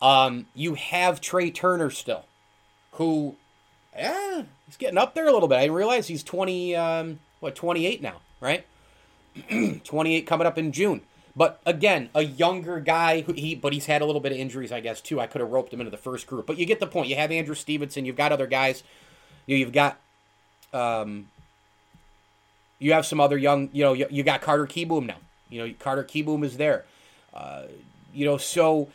Um, 0.00 0.46
you 0.54 0.74
have 0.74 1.20
Trea 1.20 1.50
Turner 1.50 1.90
still, 1.90 2.26
who, 2.92 3.34
yeah, 3.96 4.44
he's 4.66 4.76
getting 4.76 4.98
up 4.98 5.14
there 5.14 5.26
a 5.26 5.32
little 5.32 5.48
bit. 5.48 5.56
I 5.56 5.62
didn't 5.62 5.74
realize 5.74 6.06
he's 6.06 6.22
20, 6.22 6.76
um, 6.76 7.18
what, 7.40 7.56
28 7.56 8.00
now, 8.00 8.20
right? 8.40 8.66
28 9.84 10.26
coming 10.26 10.46
up 10.46 10.58
in 10.58 10.72
June. 10.72 11.02
But 11.36 11.60
again, 11.64 12.10
a 12.14 12.22
younger 12.22 12.80
guy 12.80 13.20
who 13.20 13.32
he 13.32 13.54
but 13.54 13.72
he's 13.72 13.86
had 13.86 14.02
a 14.02 14.04
little 14.04 14.20
bit 14.20 14.32
of 14.32 14.38
injuries, 14.38 14.72
I 14.72 14.80
guess, 14.80 15.00
too. 15.00 15.20
I 15.20 15.28
could 15.28 15.40
have 15.40 15.50
roped 15.50 15.72
him 15.72 15.80
into 15.80 15.90
the 15.90 15.96
first 15.96 16.26
group. 16.26 16.46
But 16.46 16.58
you 16.58 16.66
get 16.66 16.80
the 16.80 16.86
point. 16.86 17.08
You 17.08 17.16
have 17.16 17.30
Andrew 17.30 17.54
Stevenson, 17.54 18.04
you've 18.04 18.16
got 18.16 18.32
other 18.32 18.48
guys. 18.48 18.82
You 19.46 19.56
you've 19.56 19.72
got 19.72 20.00
um 20.72 21.28
you 22.78 22.92
have 22.92 23.06
some 23.06 23.20
other 23.20 23.36
young, 23.36 23.70
you 23.72 23.82
know, 23.82 23.92
you, 23.92 24.06
you 24.10 24.22
got 24.22 24.40
Carter 24.40 24.66
Kieboom 24.66 25.06
now. 25.06 25.16
You 25.48 25.66
know, 25.66 25.74
Carter 25.78 26.04
Kieboom 26.04 26.44
is 26.44 26.56
there. 26.56 26.84
Uh, 27.34 27.62
you 28.12 28.24
know, 28.24 28.36
so 28.36 28.88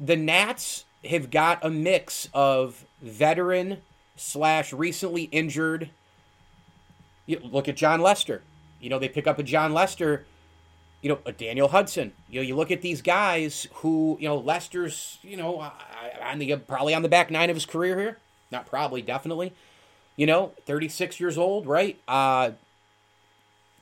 the 0.00 0.16
Nats 0.16 0.84
have 1.04 1.30
got 1.30 1.64
a 1.64 1.70
mix 1.70 2.28
of 2.34 2.84
veteran 3.00 3.78
slash 4.16 4.72
recently 4.72 5.24
injured. 5.24 5.90
You 7.26 7.40
look 7.42 7.68
at 7.68 7.76
Jon 7.76 8.00
Lester. 8.00 8.42
You 8.80 8.90
know, 8.90 8.98
they 8.98 9.08
pick 9.08 9.26
up 9.26 9.38
a 9.38 9.42
Jon 9.42 9.72
Lester. 9.72 10.24
You 11.02 11.10
know, 11.10 11.18
a 11.24 11.32
Daniel 11.32 11.68
Hudson. 11.68 12.12
You 12.28 12.40
know, 12.40 12.46
you 12.46 12.56
look 12.56 12.70
at 12.70 12.82
these 12.82 13.02
guys 13.02 13.68
who, 13.74 14.16
you 14.20 14.28
know, 14.28 14.38
Lester's, 14.38 15.18
you 15.22 15.36
know, 15.36 15.70
on 16.22 16.38
the 16.38 16.56
probably 16.56 16.94
on 16.94 17.02
the 17.02 17.08
back 17.08 17.30
nine 17.30 17.50
of 17.50 17.56
his 17.56 17.66
career 17.66 17.98
here. 17.98 18.18
Not 18.50 18.66
probably, 18.66 19.02
definitely. 19.02 19.52
You 20.16 20.26
know, 20.26 20.52
36 20.64 21.20
years 21.20 21.36
old, 21.36 21.66
right? 21.66 22.00
Uh, 22.08 22.52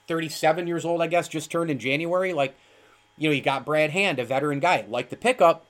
37 0.08 0.66
years 0.66 0.84
old, 0.84 1.00
I 1.00 1.06
guess, 1.06 1.28
just 1.28 1.50
turned 1.50 1.70
in 1.70 1.78
January. 1.78 2.32
Like, 2.32 2.56
you 3.16 3.28
know, 3.28 3.34
you 3.34 3.40
got 3.40 3.64
Brad 3.64 3.90
Hand, 3.90 4.18
a 4.18 4.24
veteran 4.24 4.60
guy, 4.60 4.84
like 4.88 5.10
the 5.10 5.16
pickup, 5.16 5.64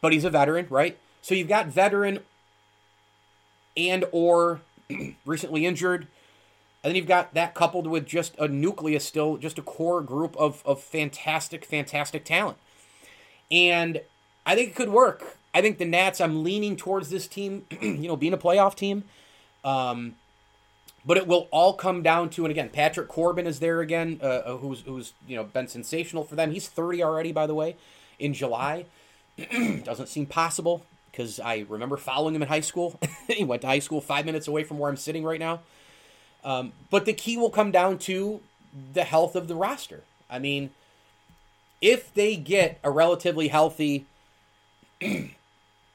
but 0.00 0.12
he's 0.12 0.24
a 0.24 0.30
veteran, 0.30 0.66
right? 0.70 0.98
So 1.22 1.34
you've 1.34 1.48
got 1.48 1.66
veteran 1.66 2.20
and 3.76 4.04
or 4.12 4.60
recently 5.24 5.66
injured. 5.66 6.06
And 6.86 6.92
then 6.92 6.96
you've 6.98 7.08
got 7.08 7.34
that 7.34 7.52
coupled 7.52 7.88
with 7.88 8.06
just 8.06 8.36
a 8.38 8.46
nucleus 8.46 9.04
still, 9.04 9.38
just 9.38 9.58
a 9.58 9.62
core 9.62 10.00
group 10.00 10.36
of, 10.36 10.62
of 10.64 10.80
fantastic, 10.80 11.64
fantastic 11.64 12.24
talent. 12.24 12.58
And 13.50 14.02
I 14.46 14.54
think 14.54 14.68
it 14.68 14.76
could 14.76 14.90
work. 14.90 15.36
I 15.52 15.62
think 15.62 15.78
the 15.78 15.84
Nats, 15.84 16.20
I'm 16.20 16.44
leaning 16.44 16.76
towards 16.76 17.10
this 17.10 17.26
team, 17.26 17.66
you 17.80 18.06
know, 18.06 18.14
being 18.14 18.32
a 18.32 18.38
playoff 18.38 18.76
team. 18.76 19.02
Um, 19.64 20.14
but 21.04 21.16
it 21.16 21.26
will 21.26 21.48
all 21.50 21.72
come 21.72 22.04
down 22.04 22.30
to, 22.30 22.44
and 22.44 22.52
again, 22.52 22.68
Patrick 22.68 23.08
Corbin 23.08 23.48
is 23.48 23.58
there 23.58 23.80
again, 23.80 24.20
uh, 24.22 24.26
uh 24.26 24.56
who's 24.58 24.82
who's 24.82 25.12
you 25.26 25.34
know 25.34 25.42
been 25.42 25.66
sensational 25.66 26.22
for 26.22 26.36
them. 26.36 26.52
He's 26.52 26.68
30 26.68 27.02
already, 27.02 27.32
by 27.32 27.48
the 27.48 27.54
way, 27.54 27.74
in 28.20 28.32
July. 28.32 28.86
Doesn't 29.82 30.08
seem 30.08 30.26
possible 30.26 30.86
because 31.10 31.40
I 31.40 31.66
remember 31.68 31.96
following 31.96 32.36
him 32.36 32.42
in 32.42 32.48
high 32.48 32.60
school. 32.60 33.00
he 33.26 33.42
went 33.42 33.62
to 33.62 33.66
high 33.66 33.80
school 33.80 34.00
five 34.00 34.24
minutes 34.24 34.46
away 34.46 34.62
from 34.62 34.78
where 34.78 34.88
I'm 34.88 34.96
sitting 34.96 35.24
right 35.24 35.40
now. 35.40 35.62
Um, 36.46 36.72
but 36.90 37.04
the 37.04 37.12
key 37.12 37.36
will 37.36 37.50
come 37.50 37.72
down 37.72 37.98
to 37.98 38.40
the 38.92 39.04
health 39.04 39.34
of 39.34 39.48
the 39.48 39.56
roster. 39.56 40.04
I 40.30 40.38
mean, 40.38 40.70
if 41.80 42.14
they 42.14 42.36
get 42.36 42.78
a 42.84 42.90
relatively 42.90 43.48
healthy 43.48 44.06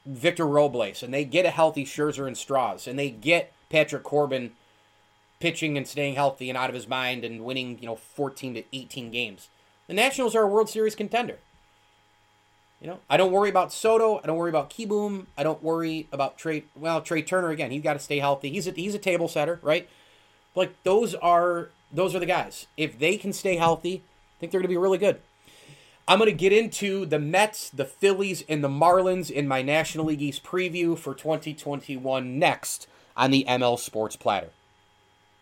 Victor 0.06 0.46
Robles 0.46 1.02
and 1.02 1.12
they 1.12 1.24
get 1.24 1.46
a 1.46 1.50
healthy 1.50 1.84
Scherzer 1.86 2.26
and 2.26 2.36
Stras 2.36 2.86
and 2.86 2.98
they 2.98 3.08
get 3.08 3.52
Patrick 3.70 4.02
Corbin 4.02 4.52
pitching 5.40 5.76
and 5.76 5.88
staying 5.88 6.16
healthy 6.16 6.50
and 6.50 6.56
out 6.56 6.68
of 6.68 6.74
his 6.74 6.86
mind 6.86 7.24
and 7.24 7.44
winning, 7.44 7.78
you 7.80 7.86
know, 7.86 7.96
14 7.96 8.54
to 8.54 8.64
18 8.72 9.10
games. 9.10 9.48
The 9.86 9.94
Nationals 9.94 10.36
are 10.36 10.42
a 10.42 10.46
World 10.46 10.68
Series 10.68 10.94
contender. 10.94 11.38
You 12.80 12.88
know, 12.88 12.98
I 13.08 13.16
don't 13.16 13.32
worry 13.32 13.48
about 13.48 13.72
Soto. 13.72 14.20
I 14.22 14.26
don't 14.26 14.36
worry 14.36 14.50
about 14.50 14.68
Kieboom. 14.68 15.26
I 15.38 15.44
don't 15.44 15.62
worry 15.62 16.08
about 16.12 16.36
Trea. 16.36 16.64
Well, 16.74 17.00
Trea 17.00 17.22
Turner 17.22 17.50
again. 17.50 17.70
He's 17.70 17.82
got 17.82 17.92
to 17.92 18.00
stay 18.00 18.18
healthy. 18.18 18.50
He's 18.50 18.66
a 18.66 18.72
he's 18.72 18.94
a 18.94 18.98
table 18.98 19.28
setter, 19.28 19.60
right? 19.62 19.88
But 20.54 20.60
like 20.60 20.82
those 20.84 21.14
are 21.16 21.70
those 21.92 22.14
are 22.14 22.18
the 22.18 22.26
guys. 22.26 22.66
If 22.76 22.98
they 22.98 23.16
can 23.16 23.32
stay 23.32 23.56
healthy, 23.56 24.02
I 24.02 24.34
think 24.40 24.52
they're 24.52 24.60
going 24.60 24.68
to 24.70 24.74
be 24.74 24.76
really 24.76 24.98
good. 24.98 25.20
I'm 26.08 26.18
going 26.18 26.30
to 26.30 26.36
get 26.36 26.52
into 26.52 27.06
the 27.06 27.18
Mets, 27.18 27.70
the 27.70 27.84
Phillies, 27.84 28.44
and 28.48 28.62
the 28.62 28.68
Marlins 28.68 29.30
in 29.30 29.46
my 29.46 29.62
National 29.62 30.06
League 30.06 30.20
East 30.20 30.42
preview 30.42 30.98
for 30.98 31.14
2021 31.14 32.38
next 32.38 32.88
on 33.16 33.30
the 33.30 33.44
ML 33.48 33.78
Sports 33.78 34.16
Platter. 34.16 34.50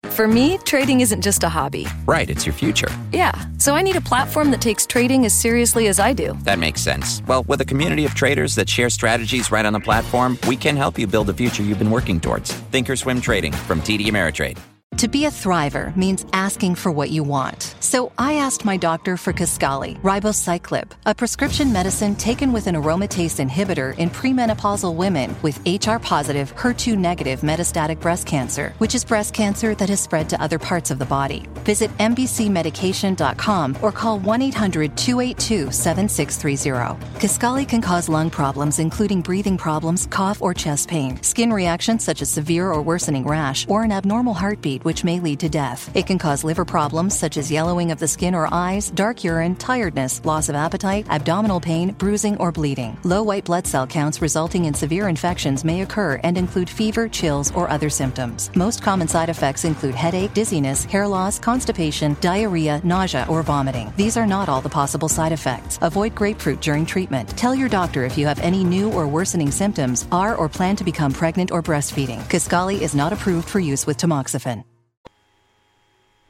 For 0.04 0.26
me, 0.26 0.58
trading 0.58 1.00
isn't 1.00 1.22
just 1.22 1.44
a 1.44 1.48
hobby. 1.48 1.86
Right, 2.06 2.28
it's 2.28 2.44
your 2.44 2.52
future. 2.52 2.88
Yeah, 3.12 3.32
so 3.58 3.74
I 3.74 3.82
need 3.82 3.96
a 3.96 4.00
platform 4.00 4.50
that 4.50 4.60
takes 4.60 4.86
trading 4.86 5.24
as 5.24 5.32
seriously 5.32 5.88
as 5.88 5.98
I 5.98 6.12
do. 6.12 6.36
That 6.42 6.58
makes 6.58 6.80
sense. 6.80 7.22
Well, 7.26 7.42
with 7.44 7.60
a 7.60 7.64
community 7.64 8.04
of 8.04 8.14
traders 8.14 8.54
that 8.54 8.68
share 8.68 8.90
strategies 8.90 9.50
right 9.50 9.64
on 9.64 9.72
the 9.72 9.80
platform, 9.80 10.38
we 10.46 10.56
can 10.56 10.76
help 10.76 10.98
you 10.98 11.06
build 11.06 11.26
the 11.26 11.34
future 11.34 11.62
you've 11.62 11.78
been 11.78 11.90
working 11.90 12.18
towards. 12.18 12.52
Thinkorswim 12.72 13.22
Trading 13.22 13.52
from 13.52 13.80
TD 13.82 14.06
Ameritrade. 14.06 14.58
To 15.00 15.08
be 15.08 15.24
a 15.24 15.30
thriver 15.30 15.96
means 15.96 16.26
asking 16.34 16.74
for 16.74 16.92
what 16.92 17.08
you 17.08 17.22
want. 17.22 17.74
So 17.80 18.12
I 18.18 18.34
asked 18.34 18.66
my 18.66 18.76
doctor 18.76 19.16
for 19.16 19.32
Kisqali, 19.32 19.98
ribociclib, 20.00 20.92
a 21.06 21.14
prescription 21.14 21.72
medicine 21.72 22.14
taken 22.14 22.52
with 22.52 22.66
an 22.66 22.74
aromatase 22.74 23.40
inhibitor 23.40 23.96
in 23.96 24.10
premenopausal 24.10 24.94
women 24.94 25.34
with 25.40 25.58
HR 25.64 25.96
positive, 25.96 26.54
HER2 26.54 26.98
negative 26.98 27.40
metastatic 27.40 27.98
breast 27.98 28.26
cancer, 28.26 28.74
which 28.76 28.94
is 28.94 29.02
breast 29.02 29.32
cancer 29.32 29.74
that 29.76 29.88
has 29.88 30.00
spread 30.00 30.28
to 30.28 30.42
other 30.42 30.58
parts 30.58 30.90
of 30.90 30.98
the 30.98 31.06
body. 31.06 31.48
Visit 31.64 31.90
MBCmedication.com 31.96 33.78
or 33.80 33.92
call 33.92 34.18
1 34.18 34.42
800 34.42 34.98
282 34.98 35.72
7630. 35.72 37.00
Kisqali 37.20 37.66
can 37.66 37.80
cause 37.80 38.10
lung 38.10 38.28
problems, 38.28 38.78
including 38.78 39.22
breathing 39.22 39.56
problems, 39.56 40.06
cough, 40.08 40.42
or 40.42 40.52
chest 40.52 40.88
pain, 40.90 41.22
skin 41.22 41.50
reactions 41.50 42.04
such 42.04 42.20
as 42.20 42.28
severe 42.28 42.70
or 42.70 42.82
worsening 42.82 43.26
rash, 43.26 43.66
or 43.66 43.82
an 43.82 43.92
abnormal 43.92 44.34
heartbeat, 44.34 44.84
which 44.90 45.04
may 45.04 45.20
lead 45.20 45.38
to 45.38 45.48
death. 45.48 45.88
It 45.94 46.08
can 46.08 46.18
cause 46.18 46.42
liver 46.42 46.64
problems 46.64 47.16
such 47.16 47.36
as 47.36 47.48
yellowing 47.48 47.92
of 47.92 48.00
the 48.00 48.08
skin 48.08 48.34
or 48.34 48.48
eyes, 48.50 48.90
dark 48.90 49.22
urine, 49.22 49.54
tiredness, 49.54 50.20
loss 50.24 50.48
of 50.48 50.56
appetite, 50.56 51.06
abdominal 51.08 51.60
pain, 51.60 51.92
bruising, 51.92 52.36
or 52.38 52.50
bleeding. 52.50 52.98
Low 53.04 53.22
white 53.22 53.44
blood 53.44 53.68
cell 53.68 53.86
counts 53.86 54.20
resulting 54.20 54.64
in 54.64 54.74
severe 54.74 55.06
infections 55.08 55.64
may 55.64 55.82
occur 55.82 56.18
and 56.24 56.36
include 56.36 56.68
fever, 56.68 57.08
chills, 57.08 57.52
or 57.52 57.70
other 57.70 57.88
symptoms. 57.88 58.50
Most 58.56 58.82
common 58.82 59.06
side 59.06 59.28
effects 59.28 59.64
include 59.64 59.94
headache, 59.94 60.34
dizziness, 60.34 60.84
hair 60.86 61.06
loss, 61.06 61.38
constipation, 61.38 62.16
diarrhea, 62.20 62.80
nausea, 62.82 63.26
or 63.30 63.44
vomiting. 63.44 63.92
These 63.96 64.16
are 64.16 64.26
not 64.26 64.48
all 64.48 64.60
the 64.60 64.76
possible 64.80 65.08
side 65.08 65.30
effects. 65.30 65.78
Avoid 65.82 66.16
grapefruit 66.16 66.60
during 66.60 66.84
treatment. 66.84 67.28
Tell 67.38 67.54
your 67.54 67.68
doctor 67.68 68.04
if 68.04 68.18
you 68.18 68.26
have 68.26 68.40
any 68.40 68.64
new 68.64 68.90
or 68.90 69.06
worsening 69.06 69.52
symptoms, 69.52 70.08
are 70.10 70.34
or 70.34 70.48
plan 70.48 70.74
to 70.74 70.82
become 70.82 71.12
pregnant 71.12 71.52
or 71.52 71.62
breastfeeding. 71.62 72.28
Kisqali 72.28 72.80
is 72.80 72.96
not 72.96 73.12
approved 73.12 73.48
for 73.48 73.60
use 73.60 73.86
with 73.86 73.96
tamoxifen. 73.96 74.64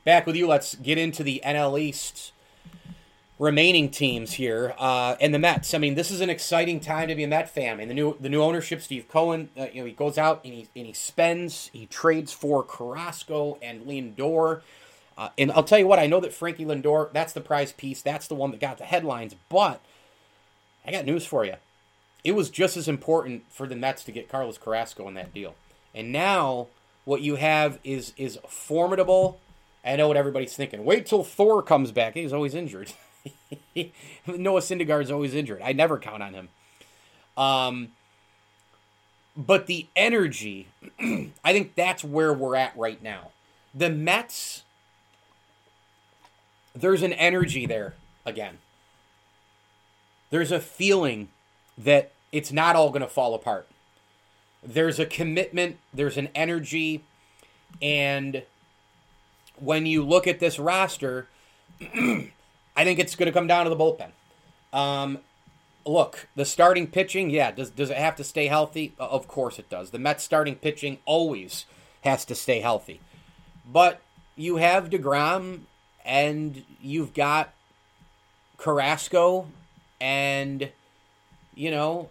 Back 0.05 0.27
with 0.27 0.37
you. 0.37 0.47
Let's 0.47 0.75
get 0.77 0.99
into 0.99 1.23
the 1.23 1.43
NL 1.45 1.79
East 1.79 2.33
remaining 3.41 3.91
teams 3.91 4.35
here, 4.35 4.75
uh, 4.79 5.17
and 5.19 5.33
the 5.33 5.39
Mets. 5.39 5.73
I 5.73 5.79
mean, 5.79 5.95
this 5.95 6.11
is 6.11 6.21
an 6.21 6.29
exciting 6.29 6.79
time 6.79 7.09
to 7.09 7.15
be 7.15 7.25
a 7.25 7.29
Met 7.29 7.49
fan. 7.49 7.79
Mean, 7.79 7.89
the 7.89 7.95
new 7.95 8.17
the 8.21 8.29
new 8.29 8.43
ownership, 8.43 8.83
Steve 8.83 9.09
Cohen. 9.09 9.49
Uh, 9.59 9.67
you 9.73 9.81
know, 9.81 9.87
he 9.87 9.93
goes 9.93 10.19
out 10.19 10.43
and 10.45 10.55
he 10.55 10.69
and 10.77 10.87
he 10.87 10.93
spends, 10.93 11.71
he 11.73 11.87
trades 11.87 12.33
for 12.33 12.63
Carrasco 12.63 13.59
and 13.61 13.83
Lindor. 13.83 14.61
Uh, 15.19 15.31
and 15.37 15.51
I'll 15.53 15.65
tell 15.65 15.79
you 15.79 15.87
what, 15.87 15.99
I 15.99 16.07
know 16.07 16.21
that 16.21 16.33
Frankie 16.33 16.65
Lindor, 16.65 17.13
that's 17.13 17.33
the 17.33 17.41
prize 17.41 17.73
piece, 17.73 18.01
that's 18.01 18.27
the 18.27 18.35
one 18.35 18.53
that 18.53 18.61
got 18.61 18.79
the 18.79 18.85
headlines. 18.85 19.35
But 19.49 19.81
I 20.87 20.93
got 20.93 21.05
news 21.05 21.27
for 21.27 21.45
you. 21.45 21.57
It 22.25 22.33
was 22.33 22.49
just 22.51 22.77
as 22.77 22.89
important 22.89 23.45
for 23.51 23.67
the 23.67 23.77
Mets 23.77 24.05
to 24.05 24.13
get 24.13 24.29
Carlos 24.29 24.59
Carrasco 24.59 25.09
in 25.09 25.15
that 25.15 25.35
deal. 25.35 25.55
And 25.95 26.13
now 26.13 26.69
what 27.05 27.23
you 27.23 27.37
have 27.37 27.79
is 27.85 28.13
is 28.17 28.39
formidable. 28.49 29.41
I 29.85 29.97
know 29.97 30.09
what 30.09 30.17
everybody's 30.17 30.55
thinking. 30.55 30.85
Wait 30.85 31.07
till 31.07 31.25
Thor 31.25 31.63
comes 31.63 31.93
back. 31.93 32.15
He's 32.15 32.33
always 32.33 32.55
injured. 32.55 32.93
Noah 34.27 34.61
Syndergaard's 34.61 35.11
always 35.11 35.35
injured. 35.35 35.63
I 35.63 35.73
never 35.73 35.99
count 35.99 36.23
on 36.23 36.35
him. 36.35 36.49
Um, 37.37 37.89
but 39.37 39.67
the 39.67 39.87
energy, 39.97 40.69
I 41.01 41.53
think 41.53 41.75
that's 41.75 42.05
where 42.05 42.33
we're 42.33 42.57
at 42.57 42.77
right 42.77 43.03
now. 43.03 43.31
The 43.75 43.89
Mets, 43.89 44.65
there's 46.75 47.03
an 47.03 47.13
energy 47.15 47.67
there 47.67 47.95
again. 48.27 48.59
There's 50.31 50.53
a 50.53 50.61
feeling 50.61 51.29
that 51.79 52.13
it's 52.33 52.53
not 52.53 52.77
all 52.77 52.91
going 52.91 53.03
to 53.03 53.09
fall 53.09 53.35
apart. 53.35 53.67
There's 54.63 54.99
a 54.99 55.07
commitment, 55.07 55.79
there's 55.93 56.17
an 56.17 56.29
energy, 56.35 57.03
and 57.81 58.43
when 59.61 59.87
you 59.87 60.05
look 60.05 60.27
at 60.27 60.41
this 60.41 60.59
roster, 60.59 61.29
I 61.81 62.85
think 62.85 62.99
it's 62.99 63.15
going 63.15 63.27
to 63.27 63.33
come 63.33 63.47
down 63.47 63.65
to 63.65 63.71
the 63.71 63.77
bullpen. 63.77 64.11
Um, 64.73 65.19
look, 65.87 66.29
the 66.35 66.45
starting 66.45 66.87
pitching, 66.87 67.31
yeah, 67.31 67.51
does 67.51 67.71
does 67.71 67.91
it 67.91 67.97
have 67.97 68.17
to 68.17 68.25
stay 68.25 68.47
healthy? 68.47 68.95
Of 68.99 69.29
course 69.29 69.59
it 69.59 69.69
does. 69.69 69.91
The 69.91 69.99
Mets 69.99 70.25
starting 70.25 70.57
pitching 70.57 70.99
always 71.05 71.67
has 72.03 72.25
to 72.27 72.35
stay 72.35 72.61
healthy. 72.61 73.01
But 73.71 74.01
you 74.37 74.57
have 74.57 74.91
DeGrom 74.91 75.61
and 76.05 76.65
you've 76.81 77.15
got 77.15 77.53
Carrasco 78.57 79.47
and 80.01 80.71
you 81.55 81.71
know, 81.71 82.09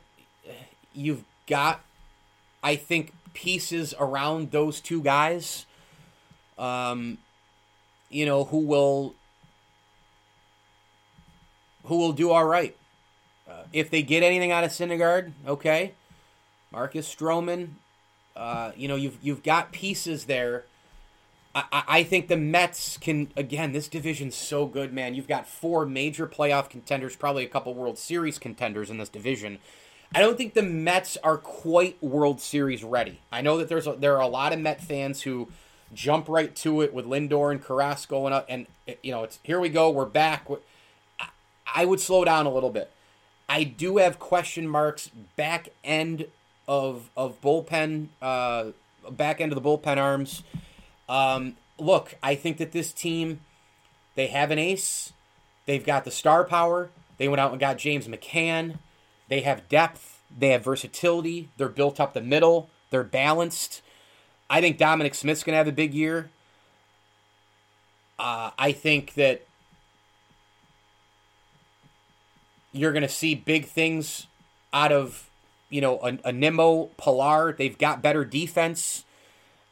you've 0.94 1.24
got 1.48 1.82
I 2.62 2.76
think 2.76 3.14
pieces 3.34 3.94
around 4.00 4.52
those 4.52 4.82
two 4.82 5.02
guys 5.02 5.66
um 6.58 7.18
you 8.10 8.26
know 8.26 8.46
who 8.46 8.60
will 8.60 9.16
who 11.86 11.98
will 11.98 12.14
do 12.14 12.32
all 12.32 12.46
right. 12.46 12.76
Uh, 13.50 13.64
if 13.74 13.90
they 13.90 14.02
get 14.02 14.22
anything 14.22 14.52
out 14.52 14.64
of 14.64 14.72
Syndergaard, 14.72 15.32
okay. 15.48 15.94
Marcus 16.72 17.14
Stroman, 17.14 17.70
uh, 18.36 18.72
you 18.76 18.88
know, 18.88 18.96
you've 18.96 19.18
you've 19.22 19.44
got 19.44 19.72
pieces 19.72 20.26
there. 20.26 20.66
I, 21.56 21.84
I 21.88 22.04
think 22.04 22.28
the 22.28 22.38
Mets 22.38 22.98
can 22.98 23.32
again. 23.36 23.72
This 23.72 23.88
division's 23.88 24.36
so 24.36 24.68
good, 24.68 24.94
man. 24.94 25.16
You've 25.16 25.28
got 25.28 25.48
four 25.48 25.86
major 25.86 26.28
playoff 26.28 26.70
contenders, 26.70 27.16
probably 27.16 27.44
a 27.44 27.50
couple 27.50 27.74
World 27.74 27.98
Series 27.98 28.38
contenders 28.38 28.92
in 28.92 28.98
this 28.98 29.10
division. 29.10 29.58
I 30.14 30.22
don't 30.22 30.38
think 30.38 30.54
the 30.54 30.64
Mets 30.64 31.18
are 31.18 31.38
quite 31.38 32.02
World 32.04 32.40
Series 32.40 32.84
ready. 32.84 33.20
I 33.32 33.42
know 33.42 33.58
that 33.58 33.68
there's 33.68 33.88
a, 33.88 33.94
there 33.94 34.16
are 34.16 34.22
a 34.22 34.28
lot 34.28 34.54
of 34.54 34.60
Met 34.60 34.82
fans 34.82 35.22
who 35.24 35.50
jump 35.94 36.28
right 36.30 36.56
to 36.58 36.82
it 36.82 36.94
with 36.94 37.06
Lindor 37.06 37.52
and 37.52 37.64
Carrasco 37.64 38.26
and 38.26 38.34
up. 38.34 38.46
and 38.50 38.68
you 39.04 39.12
know 39.12 39.24
it's 39.24 39.40
here 39.44 39.60
we 39.60 39.70
go, 39.70 39.90
we're 39.90 40.06
back. 40.06 40.48
I 41.74 41.86
would 41.86 42.00
slow 42.00 42.26
down 42.26 42.46
a 42.46 42.54
little 42.54 42.70
bit. 42.70 42.92
I 43.48 43.64
do 43.64 43.98
have 43.98 44.20
question 44.20 44.68
marks 44.68 45.10
back 45.36 45.70
end 45.84 46.28
of 46.68 47.10
of 47.18 47.42
bullpen, 47.42 48.08
uh, 48.22 48.66
back 49.10 49.42
end 49.42 49.52
of 49.52 49.62
the 49.62 49.68
bullpen 49.68 49.98
arms. 49.98 50.44
Um, 51.10 51.58
look, 51.80 52.16
I 52.22 52.36
think 52.36 52.58
that 52.58 52.72
this 52.72 52.94
team, 52.94 53.42
they 54.16 54.28
have 54.28 54.52
an 54.52 54.60
ace. 54.60 55.14
They've 55.66 55.86
got 55.86 56.06
the 56.06 56.12
star 56.12 56.44
power. 56.44 56.92
They 57.18 57.28
went 57.28 57.40
out 57.40 57.52
and 57.52 57.60
got 57.60 57.78
James 57.78 58.08
McCann. 58.08 58.78
They 59.28 59.42
have 59.42 59.68
depth. 59.68 60.22
They 60.36 60.50
have 60.50 60.64
versatility. 60.64 61.50
They're 61.58 61.70
built 61.70 62.00
up 62.00 62.14
the 62.14 62.22
middle. 62.22 62.70
They're 62.92 63.04
balanced. 63.04 63.82
I 64.50 64.62
think 64.62 64.78
Dominic 64.78 65.16
Smith's 65.16 65.44
going 65.44 65.54
to 65.54 65.58
have 65.58 65.68
a 65.68 65.72
big 65.72 65.94
year. 65.94 66.30
Uh, 68.18 68.52
I 68.58 68.72
think 68.72 69.14
that 69.14 69.46
you're 72.72 72.92
going 72.92 73.04
to 73.04 73.10
see 73.10 73.36
big 73.36 73.66
things 73.66 74.28
out 74.74 74.92
of, 74.92 75.30
you 75.70 75.82
know, 75.82 76.00
a, 76.00 76.18
a 76.26 76.32
Nimmo, 76.32 76.86
Pilar. 76.98 77.54
They've 77.54 77.78
got 77.78 78.02
better 78.02 78.26
defense. 78.26 79.06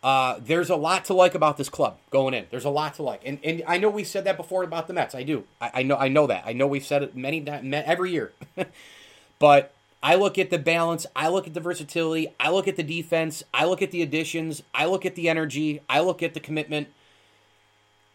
Uh, 0.04 0.40
there's 0.40 0.70
a 0.70 0.76
lot 0.76 1.06
to 1.06 1.13
like 1.13 1.36
about 1.36 1.58
this 1.58 1.70
club 1.70 1.98
going 2.12 2.34
in. 2.34 2.46
There's 2.52 2.66
a 2.66 2.70
lot 2.70 2.94
to 2.96 3.04
like, 3.04 3.22
and 3.26 3.40
and 3.44 3.63
I 3.68 3.78
know 3.78 3.90
we 3.90 4.04
said 4.04 4.24
that 4.26 4.38
before 4.38 4.63
about 4.63 4.88
the 4.88 4.94
Mets. 4.94 5.16
I 5.16 5.24
do. 5.24 5.44
I, 5.60 5.72
I 5.74 5.84
know. 5.84 5.98
I 5.98 6.08
know 6.08 6.28
that. 6.28 6.44
I 6.46 6.54
know 6.54 6.68
we've 6.68 6.86
said 6.86 7.04
it 7.04 7.16
many 7.16 7.46
every 7.48 8.12
year. 8.12 8.32
but 9.40 9.74
I 10.08 10.15
look 10.15 10.38
at 10.38 10.52
the 10.52 10.58
balance. 10.58 11.06
I 11.17 11.28
look 11.28 11.48
at 11.48 11.54
the 11.54 11.60
versatility. 11.60 12.34
I 12.39 12.50
look 12.50 12.65
at 12.70 12.78
the 12.78 12.84
defense. 12.84 13.43
I 13.54 13.65
look 13.65 13.82
at 13.82 13.91
the 13.91 14.02
additions. 14.02 14.63
I 14.74 14.86
look 14.86 15.06
at 15.06 15.15
the 15.15 15.28
energy. 15.28 15.82
I 15.89 16.00
look 16.00 16.24
at 16.24 16.34
the 16.34 16.39
commitment. 16.39 16.88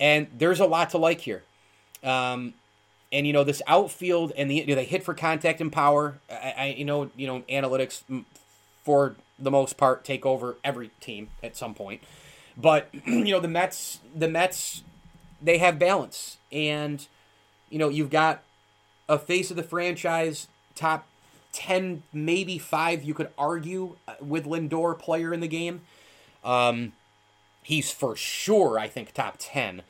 And 0.00 0.28
there's 0.34 0.58
a 0.58 0.64
lot 0.64 0.88
to 0.90 0.98
like 0.98 1.20
here. 1.20 1.42
Um, 2.02 2.54
and 3.12 3.26
you 3.26 3.34
know 3.34 3.44
this 3.44 3.60
outfield 3.66 4.32
and 4.38 4.50
the 4.50 4.54
you 4.54 4.66
know, 4.68 4.74
they 4.74 4.86
hit 4.86 5.04
for 5.04 5.12
contact 5.12 5.60
and 5.60 5.70
power. 5.70 6.18
I, 6.30 6.54
I 6.56 6.74
you 6.78 6.86
know 6.86 7.10
you 7.14 7.26
know 7.26 7.42
analytics 7.42 8.02
for 8.82 9.16
the 9.38 9.50
most 9.50 9.76
part 9.76 10.02
take 10.02 10.24
over 10.24 10.56
every 10.64 10.92
team 11.00 11.28
at 11.42 11.58
some 11.58 11.74
point, 11.74 12.00
but 12.56 12.88
you 13.04 13.32
know 13.32 13.38
the 13.38 13.48
Mets 13.48 14.00
the 14.16 14.28
Mets 14.28 14.82
they 15.42 15.58
have 15.58 15.78
balance 15.78 16.38
and 16.50 17.06
you 17.68 17.78
know 17.78 17.90
you've 17.90 18.08
got 18.08 18.42
a 19.10 19.18
face 19.18 19.50
of 19.50 19.58
the 19.58 19.62
franchise 19.62 20.48
top 20.74 21.06
10 21.52 22.02
maybe 22.12 22.58
5 22.58 23.02
you 23.02 23.14
could 23.14 23.28
argue 23.36 23.96
uh, 24.08 24.14
with 24.20 24.46
Lindor 24.46 24.98
player 24.98 25.32
in 25.32 25.40
the 25.40 25.48
game 25.48 25.82
um, 26.44 26.92
he's 27.62 27.90
for 27.90 28.16
sure 28.16 28.78
I 28.78 28.88
think 28.88 29.12
top 29.12 29.36
10 29.38 29.82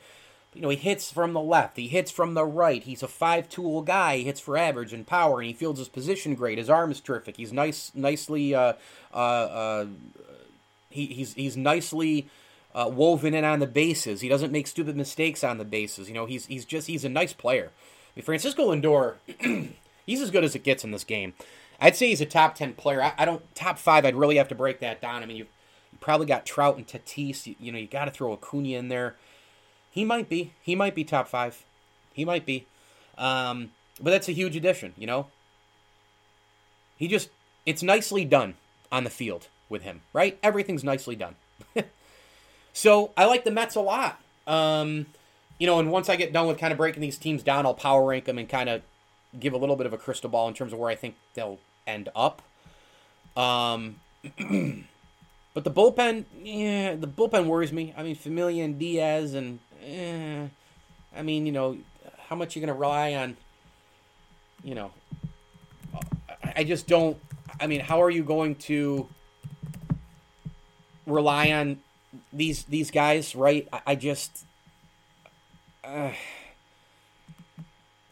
you 0.55 0.61
know, 0.61 0.69
he 0.69 0.75
hits 0.75 1.11
from 1.11 1.33
the 1.33 1.41
left, 1.41 1.77
he 1.77 1.87
hits 1.87 2.11
from 2.11 2.33
the 2.33 2.45
right. 2.45 2.83
He's 2.83 3.01
a 3.01 3.07
five 3.07 3.49
tool 3.49 3.81
guy. 3.81 4.17
He 4.17 4.23
hits 4.25 4.39
for 4.39 4.55
average 4.55 4.93
and 4.93 5.05
power, 5.05 5.39
and 5.39 5.47
he 5.47 5.53
fields 5.53 5.79
his 5.79 5.89
position 5.89 6.35
great. 6.35 6.57
His 6.57 6.69
arm 6.69 6.91
is 6.91 6.99
terrific. 6.99 7.37
He's 7.37 7.51
nice, 7.51 7.91
nicely, 7.95 8.53
uh, 8.53 8.73
uh, 9.13 9.17
uh, 9.17 9.85
he, 10.89 11.07
he's 11.07 11.33
he's 11.33 11.57
nicely 11.57 12.27
uh, 12.75 12.89
woven 12.93 13.33
in 13.33 13.43
on 13.43 13.59
the 13.59 13.67
bases. 13.67 14.21
He 14.21 14.29
doesn't 14.29 14.51
make 14.51 14.67
stupid 14.67 14.95
mistakes 14.95 15.43
on 15.43 15.57
the 15.57 15.65
bases. 15.65 16.07
You 16.07 16.13
know, 16.13 16.25
he's 16.27 16.45
he's 16.45 16.65
just 16.65 16.87
he's 16.87 17.03
a 17.03 17.09
nice 17.09 17.33
player. 17.33 17.71
I 17.71 18.19
mean, 18.19 18.25
Francisco 18.25 18.71
Lindor, 18.71 19.15
he's 20.05 20.21
as 20.21 20.31
good 20.31 20.43
as 20.43 20.55
it 20.55 20.63
gets 20.63 20.83
in 20.83 20.91
this 20.91 21.03
game. 21.03 21.33
I'd 21.79 21.95
say 21.95 22.09
he's 22.09 22.21
a 22.21 22.25
top 22.25 22.55
ten 22.55 22.73
player. 22.73 23.01
I, 23.01 23.13
I 23.17 23.25
don't 23.25 23.43
top 23.55 23.77
five. 23.77 24.05
I'd 24.05 24.15
really 24.15 24.37
have 24.37 24.47
to 24.49 24.55
break 24.55 24.79
that 24.79 25.01
down. 25.01 25.23
I 25.23 25.25
mean, 25.25 25.37
you 25.37 25.47
you 25.91 25.97
probably 25.99 26.25
got 26.25 26.45
Trout 26.45 26.77
and 26.77 26.87
Tatis. 26.87 27.45
You, 27.45 27.55
you 27.59 27.71
know, 27.71 27.77
you 27.77 27.87
got 27.87 28.05
to 28.05 28.11
throw 28.11 28.33
Acuna 28.33 28.69
in 28.69 28.87
there. 28.87 29.15
He 29.91 30.03
might 30.03 30.27
be. 30.27 30.53
He 30.61 30.75
might 30.75 30.95
be 30.95 31.03
top 31.03 31.27
five. 31.27 31.63
He 32.13 32.25
might 32.25 32.45
be. 32.45 32.65
Um, 33.17 33.71
but 34.01 34.11
that's 34.11 34.27
a 34.27 34.31
huge 34.33 34.55
addition, 34.55 34.93
you 34.97 35.05
know? 35.05 35.27
He 36.97 37.07
just, 37.07 37.29
it's 37.65 37.83
nicely 37.83 38.25
done 38.25 38.55
on 38.91 39.03
the 39.03 39.09
field 39.09 39.49
with 39.69 39.83
him, 39.83 40.01
right? 40.13 40.39
Everything's 40.41 40.83
nicely 40.83 41.15
done. 41.15 41.35
so 42.73 43.11
I 43.15 43.25
like 43.25 43.43
the 43.43 43.51
Mets 43.51 43.75
a 43.75 43.81
lot. 43.81 44.19
Um, 44.47 45.07
you 45.59 45.67
know, 45.67 45.79
and 45.79 45.91
once 45.91 46.09
I 46.09 46.15
get 46.15 46.33
done 46.33 46.47
with 46.47 46.57
kind 46.57 46.71
of 46.71 46.77
breaking 46.77 47.01
these 47.01 47.17
teams 47.17 47.43
down, 47.43 47.65
I'll 47.65 47.73
power 47.73 48.05
rank 48.05 48.25
them 48.25 48.37
and 48.37 48.49
kind 48.49 48.69
of 48.69 48.81
give 49.39 49.53
a 49.53 49.57
little 49.57 49.75
bit 49.75 49.85
of 49.85 49.93
a 49.93 49.97
crystal 49.97 50.29
ball 50.29 50.47
in 50.47 50.53
terms 50.53 50.73
of 50.73 50.79
where 50.79 50.89
I 50.89 50.95
think 50.95 51.15
they'll 51.33 51.59
end 51.87 52.09
up. 52.15 52.41
Um, 53.35 53.99
but 55.53 55.63
the 55.63 55.71
bullpen, 55.71 56.25
yeah, 56.41 56.95
the 56.95 57.07
bullpen 57.07 57.47
worries 57.47 57.71
me. 57.71 57.93
I 57.97 58.03
mean, 58.03 58.15
Familia 58.15 58.63
and 58.63 58.77
Diaz 58.77 59.33
and 59.33 59.59
eh, 59.85 60.47
I 61.15 61.21
mean, 61.21 61.45
you 61.45 61.51
know, 61.51 61.77
how 62.27 62.35
much 62.35 62.55
you're 62.55 62.65
going 62.65 62.75
to 62.75 62.79
rely 62.79 63.13
on, 63.15 63.37
you 64.63 64.75
know, 64.75 64.91
I 66.55 66.63
just 66.63 66.87
don't. 66.87 67.17
I 67.59 67.67
mean, 67.67 67.79
how 67.79 68.01
are 68.01 68.09
you 68.09 68.23
going 68.23 68.55
to 68.55 69.07
rely 71.05 71.51
on 71.51 71.79
these 72.31 72.63
these 72.63 72.91
guys? 72.91 73.35
Right? 73.35 73.67
I, 73.71 73.81
I 73.87 73.95
just, 73.95 74.45
uh, 75.83 76.11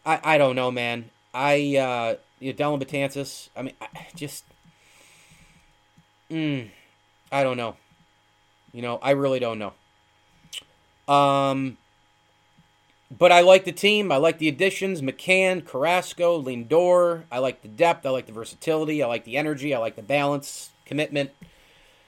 I 0.05 0.19
I 0.23 0.37
don't 0.37 0.55
know, 0.55 0.71
man. 0.71 1.09
I 1.33 1.77
uh, 1.77 2.15
you 2.39 2.53
know, 2.53 2.57
Dellin 2.57 2.83
Betances. 2.83 3.49
I 3.55 3.61
mean, 3.61 3.73
I 3.81 3.87
just, 4.15 4.43
mm, 6.29 6.69
I 7.31 7.43
don't 7.43 7.57
know. 7.57 7.77
You 8.73 8.81
know, 8.81 8.99
I 9.01 9.11
really 9.11 9.39
don't 9.39 9.59
know. 9.59 9.73
Um, 11.13 11.77
but 13.15 13.31
I 13.31 13.41
like 13.41 13.65
the 13.65 13.71
team. 13.71 14.11
I 14.11 14.17
like 14.17 14.39
the 14.39 14.47
additions: 14.47 15.01
McCann, 15.01 15.65
Carrasco, 15.65 16.41
Lindor. 16.41 17.23
I 17.31 17.39
like 17.39 17.61
the 17.61 17.67
depth. 17.67 18.05
I 18.05 18.09
like 18.09 18.25
the 18.25 18.31
versatility. 18.31 19.03
I 19.03 19.07
like 19.07 19.25
the 19.25 19.37
energy. 19.37 19.73
I 19.73 19.79
like 19.79 19.95
the 19.95 20.01
balance, 20.01 20.71
commitment. 20.85 21.31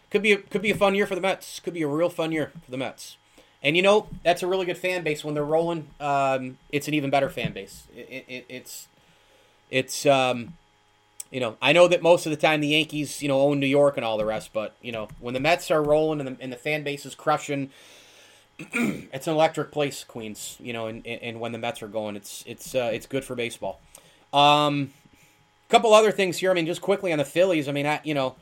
Could 0.09 0.21
be 0.21 0.31
a, 0.33 0.37
could 0.37 0.61
be 0.61 0.71
a 0.71 0.75
fun 0.75 0.95
year 0.95 1.07
for 1.07 1.15
the 1.15 1.21
Mets. 1.21 1.59
Could 1.59 1.73
be 1.73 1.81
a 1.81 1.87
real 1.87 2.09
fun 2.09 2.31
year 2.31 2.51
for 2.63 2.71
the 2.71 2.77
Mets. 2.77 3.17
And 3.63 3.77
you 3.77 3.81
know 3.81 4.07
that's 4.23 4.43
a 4.43 4.47
really 4.47 4.65
good 4.65 4.77
fan 4.77 5.03
base 5.03 5.23
when 5.23 5.33
they're 5.33 5.45
rolling. 5.45 5.87
Um, 5.99 6.57
it's 6.69 6.87
an 6.87 6.93
even 6.93 7.09
better 7.09 7.29
fan 7.29 7.53
base. 7.53 7.83
It, 7.95 8.25
it, 8.27 8.45
it's 8.49 8.87
it's 9.71 10.05
um, 10.05 10.55
you 11.31 11.39
know 11.39 11.55
I 11.61 11.71
know 11.71 11.87
that 11.87 12.01
most 12.01 12.25
of 12.25 12.31
the 12.31 12.37
time 12.37 12.59
the 12.59 12.67
Yankees 12.67 13.21
you 13.21 13.29
know 13.29 13.39
own 13.39 13.59
New 13.59 13.67
York 13.67 13.95
and 13.95 14.05
all 14.05 14.17
the 14.17 14.25
rest, 14.25 14.51
but 14.53 14.75
you 14.81 14.91
know 14.91 15.07
when 15.19 15.33
the 15.33 15.39
Mets 15.39 15.71
are 15.71 15.81
rolling 15.81 16.19
and 16.19 16.37
the, 16.37 16.43
and 16.43 16.51
the 16.51 16.57
fan 16.57 16.83
base 16.83 17.05
is 17.05 17.15
crushing 17.15 17.71
it's 18.59 19.27
an 19.27 19.33
electric 19.33 19.71
place, 19.71 20.03
Queens. 20.03 20.57
You 20.59 20.73
know, 20.73 20.87
and, 20.87 21.05
and 21.07 21.39
when 21.39 21.51
the 21.51 21.57
Mets 21.57 21.81
are 21.81 21.87
going, 21.87 22.15
it's 22.15 22.43
it's 22.45 22.75
uh, 22.75 22.91
it's 22.93 23.05
good 23.05 23.23
for 23.23 23.35
baseball. 23.35 23.79
Um, 24.31 24.93
couple 25.69 25.93
other 25.93 26.11
things 26.11 26.37
here. 26.37 26.51
I 26.51 26.53
mean, 26.53 26.65
just 26.65 26.81
quickly 26.81 27.11
on 27.11 27.17
the 27.17 27.25
Phillies. 27.25 27.67
I 27.67 27.71
mean, 27.71 27.87
I, 27.87 27.99
you 28.03 28.13
know, 28.13 28.35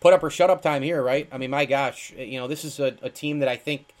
put 0.00 0.12
up 0.14 0.22
or 0.22 0.30
shut 0.30 0.48
up 0.48 0.62
time 0.62 0.82
here, 0.82 1.02
right? 1.02 1.28
I 1.32 1.38
mean, 1.38 1.50
my 1.50 1.64
gosh, 1.64 2.12
you 2.16 2.38
know, 2.38 2.46
this 2.46 2.64
is 2.64 2.78
a, 2.78 2.96
a 3.02 3.10
team 3.10 3.40
that 3.40 3.48
I 3.48 3.56
think 3.56 3.94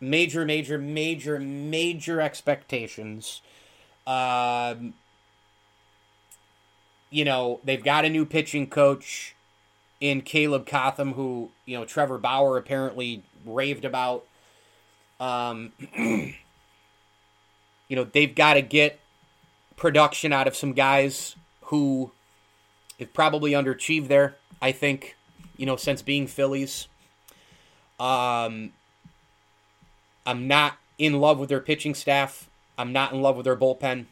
major, 0.00 0.44
major, 0.44 0.78
major, 0.78 1.38
major 1.38 2.20
expectations. 2.20 3.42
Um, 4.06 4.94
you 7.10 7.24
know, 7.24 7.60
they've 7.64 7.82
got 7.82 8.04
a 8.04 8.08
new 8.08 8.24
pitching 8.24 8.68
coach 8.68 9.34
in 10.00 10.22
Caleb 10.22 10.66
Cotham, 10.66 11.12
who 11.12 11.50
you 11.66 11.78
know 11.78 11.84
Trevor 11.84 12.18
Bauer 12.18 12.56
apparently 12.56 13.22
raved 13.44 13.84
about. 13.84 14.24
Um, 15.18 15.72
you 15.96 16.36
know, 17.96 18.04
they've 18.04 18.34
got 18.34 18.54
to 18.54 18.62
get 18.62 19.00
production 19.76 20.32
out 20.32 20.46
of 20.46 20.56
some 20.56 20.72
guys 20.72 21.36
who 21.62 22.12
have 22.98 23.12
probably 23.12 23.52
underachieved 23.52 24.08
there, 24.08 24.36
I 24.62 24.72
think, 24.72 25.16
you 25.56 25.66
know, 25.66 25.76
since 25.76 26.02
being 26.02 26.26
Phillies. 26.26 26.88
Um, 27.98 28.72
I'm 30.30 30.46
not 30.46 30.78
in 30.96 31.20
love 31.20 31.40
with 31.40 31.48
their 31.48 31.60
pitching 31.60 31.92
staff. 31.92 32.48
I'm 32.78 32.92
not 32.92 33.12
in 33.12 33.20
love 33.20 33.36
with 33.36 33.44
their 33.44 33.56
bullpen. 33.56 34.06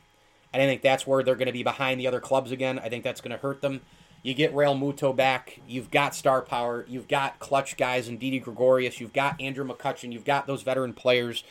I 0.52 0.56
think 0.56 0.82
that's 0.82 1.06
where 1.06 1.22
they're 1.22 1.36
going 1.36 1.46
to 1.46 1.52
be 1.52 1.62
behind 1.62 2.00
the 2.00 2.08
other 2.08 2.18
clubs 2.18 2.50
again. 2.50 2.80
I 2.80 2.88
think 2.88 3.04
that's 3.04 3.20
going 3.20 3.30
to 3.30 3.36
hurt 3.36 3.62
them. 3.62 3.82
You 4.24 4.34
get 4.34 4.52
Realmuto 4.52 5.14
back. 5.14 5.60
You've 5.68 5.92
got 5.92 6.16
star 6.16 6.42
power. 6.42 6.84
You've 6.88 7.06
got 7.06 7.38
clutch 7.38 7.76
guys 7.76 8.08
in 8.08 8.18
Didi 8.18 8.40
Gregorius. 8.40 9.00
You've 9.00 9.12
got 9.12 9.40
Andrew 9.40 9.64
McCutchen. 9.64 10.12
You've 10.12 10.24
got 10.24 10.48
those 10.48 10.62
veteran 10.62 10.92
players. 10.92 11.44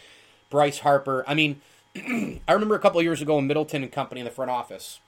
Bryce 0.49 0.79
Harper. 0.79 1.23
I 1.25 1.33
mean, 1.33 1.61
I 1.95 2.51
remember 2.51 2.75
a 2.75 2.79
couple 2.79 3.01
years 3.01 3.21
ago 3.21 3.39
in 3.39 3.47
Middleton 3.47 3.83
and 3.83 3.91
Company 3.91 4.19
in 4.19 4.25
the 4.25 4.31
front 4.31 4.51
office. 4.51 4.99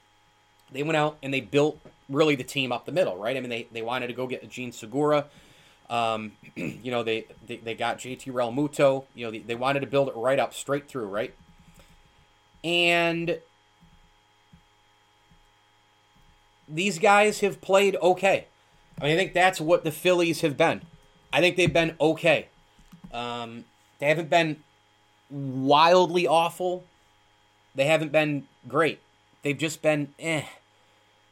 They 0.71 0.83
went 0.83 0.95
out 0.95 1.17
and 1.21 1.33
they 1.33 1.41
built 1.41 1.79
really 2.07 2.35
the 2.35 2.45
team 2.45 2.71
up 2.71 2.85
the 2.85 2.93
middle, 2.93 3.17
right? 3.17 3.35
I 3.35 3.41
mean, 3.41 3.49
they, 3.49 3.67
they 3.73 3.81
wanted 3.81 4.07
to 4.07 4.13
go 4.13 4.25
get 4.25 4.47
Jean 4.49 4.71
Segura. 4.71 5.25
Um, 5.89 6.33
you 6.55 6.91
know, 6.91 7.03
they, 7.03 7.25
they, 7.45 7.57
they 7.57 7.75
got 7.75 7.97
JT 7.97 8.31
Realmuto. 8.31 9.05
You 9.15 9.25
know, 9.25 9.31
they, 9.31 9.39
they 9.39 9.55
wanted 9.55 9.81
to 9.81 9.87
build 9.87 10.07
it 10.07 10.15
right 10.15 10.39
up, 10.39 10.53
straight 10.53 10.87
through, 10.87 11.07
right? 11.07 11.33
And 12.63 13.39
these 16.67 16.99
guys 16.99 17.39
have 17.39 17.61
played 17.61 17.95
okay. 18.01 18.45
I 18.99 19.05
mean, 19.05 19.13
I 19.13 19.15
think 19.15 19.33
that's 19.33 19.59
what 19.61 19.83
the 19.83 19.91
Phillies 19.91 20.41
have 20.41 20.57
been. 20.57 20.81
I 21.31 21.39
think 21.41 21.55
they've 21.55 21.71
been 21.71 21.95
okay. 21.99 22.47
Um, 23.13 23.65
they 23.99 24.07
haven't 24.07 24.29
been 24.29 24.63
wildly 25.29 26.27
awful. 26.27 26.83
They 27.75 27.85
haven't 27.85 28.11
been 28.11 28.47
great. 28.67 28.99
They've 29.41 29.57
just 29.57 29.81
been 29.81 30.13
eh. 30.19 30.43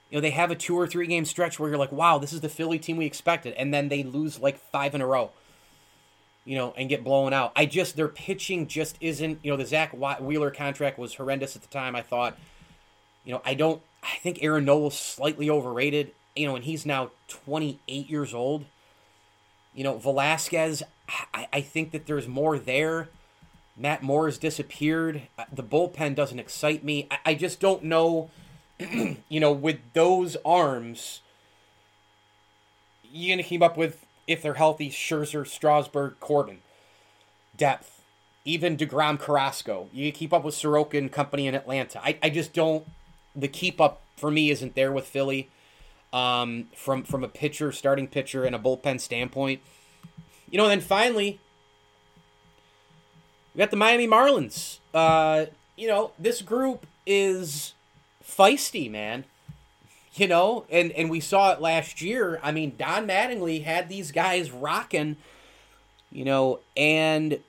You 0.10 0.18
know, 0.18 0.22
they 0.22 0.32
have 0.32 0.52
a 0.52 0.56
two 0.56 0.76
or 0.76 0.88
three 0.88 1.08
game 1.08 1.26
stretch 1.26 1.60
where 1.60 1.70
you're 1.70 1.78
like, 1.78 1.92
wow, 1.92 2.18
this 2.18 2.34
is 2.34 2.42
the 2.42 2.50
Philly 2.50 2.80
team 2.80 2.98
we 2.98 3.06
expected. 3.06 3.54
And 3.56 3.74
then 3.74 3.90
they 3.90 4.04
lose 4.04 4.40
like 4.40 4.58
five 4.72 4.96
in 4.96 5.02
a 5.02 5.08
row, 5.08 5.32
you 6.46 6.56
know, 6.56 6.74
and 6.78 6.88
get 6.88 7.04
blown 7.04 7.34
out. 7.34 7.52
I 7.56 7.66
just, 7.66 7.96
their 7.96 8.08
pitching 8.08 8.68
just 8.68 8.98
isn't, 9.02 9.40
you 9.44 9.52
know, 9.52 9.58
the 9.58 9.66
Zack 9.66 9.94
Wheeler 9.94 10.52
contract 10.52 10.98
was 10.98 11.16
horrendous 11.16 11.56
at 11.56 11.62
the 11.62 11.68
time. 11.68 11.96
I 11.96 12.02
thought, 12.02 12.38
you 13.26 13.34
know, 13.34 13.42
I 13.46 13.54
don't, 13.54 13.82
I 14.02 14.18
think 14.20 14.40
Aaron 14.42 14.66
Nola's 14.66 14.98
slightly 14.98 15.50
overrated, 15.50 16.12
you 16.36 16.48
know, 16.48 16.56
and 16.56 16.64
he's 16.64 16.86
now 16.86 17.12
28 17.28 18.10
years 18.10 18.34
old. 18.34 18.66
You 19.74 19.84
know, 19.84 19.98
Velasquez, 19.98 20.84
I, 21.34 21.48
I 21.52 21.62
think 21.62 21.92
that 21.92 22.08
there's 22.08 22.28
more 22.28 22.58
there. 22.58 23.10
Matt 23.76 24.02
Moore 24.02 24.26
has 24.26 24.38
disappeared. 24.38 25.24
Uh, 25.38 25.46
the 25.52 25.64
bullpen 25.64 26.16
doesn't 26.16 26.40
excite 26.40 26.84
me. 26.84 27.08
I, 27.12 27.18
I 27.26 27.34
just 27.36 27.60
don't 27.60 27.84
know, 27.84 28.32
you 29.30 29.40
know, 29.40 29.52
with 29.52 29.80
those 29.94 30.38
arms, 30.46 31.22
you're 33.04 33.36
going 33.36 33.44
to 33.44 33.48
keep 33.48 33.62
up 33.62 33.78
with, 33.78 34.06
if 34.28 34.42
they're 34.42 34.56
healthy, 34.56 34.90
Scherzer, 34.90 35.48
Strasburg, 35.48 36.20
Corbin. 36.20 36.60
Depth. 37.56 38.02
Even 38.46 38.78
DeGrom 38.78 39.20
Carrasco. 39.20 39.90
You 39.92 40.12
keep 40.12 40.32
up 40.32 40.44
with 40.44 40.56
Soroka 40.56 40.98
and 40.98 41.12
company 41.12 41.48
in 41.48 41.56
Atlanta. 41.56 42.00
I, 42.02 42.18
I 42.24 42.30
just 42.30 42.54
don't 42.54 42.86
the 43.38 43.48
keep 43.48 43.80
up 43.80 44.02
for 44.16 44.32
me 44.32 44.50
isn't 44.50 44.76
there 44.76 44.92
with 44.92 45.06
Philly. 45.06 45.50
Um, 46.14 46.68
from 46.74 47.04
from 47.04 47.26
a 47.26 47.28
pitcher, 47.28 47.74
starting 47.74 48.08
pitcher, 48.08 48.46
and 48.46 48.56
a 48.56 48.60
bullpen 48.60 49.02
standpoint. 49.02 49.62
You 50.50 50.58
know, 50.58 50.64
and 50.64 50.72
then 50.72 50.80
finally, 50.80 51.42
we 53.54 53.60
got 53.60 53.72
the 53.72 53.78
Miami 53.78 54.08
Marlins. 54.08 54.80
Uh, 54.94 55.48
you 55.76 55.90
know, 55.90 56.12
this 56.18 56.42
group 56.42 56.88
is 57.06 57.74
feisty, 58.28 58.90
man. 58.90 59.26
You 60.14 60.28
know, 60.28 60.66
and 60.70 60.92
and 60.94 61.10
we 61.10 61.20
saw 61.20 61.52
it 61.54 61.62
last 61.62 62.02
year. 62.02 62.40
I 62.42 62.52
mean, 62.52 62.74
Don 62.78 63.08
Mattingly 63.08 63.64
had 63.64 63.88
these 63.88 64.12
guys 64.12 64.52
rocking. 64.52 65.18
You 66.12 66.26
know, 66.26 66.60
and 66.76 67.40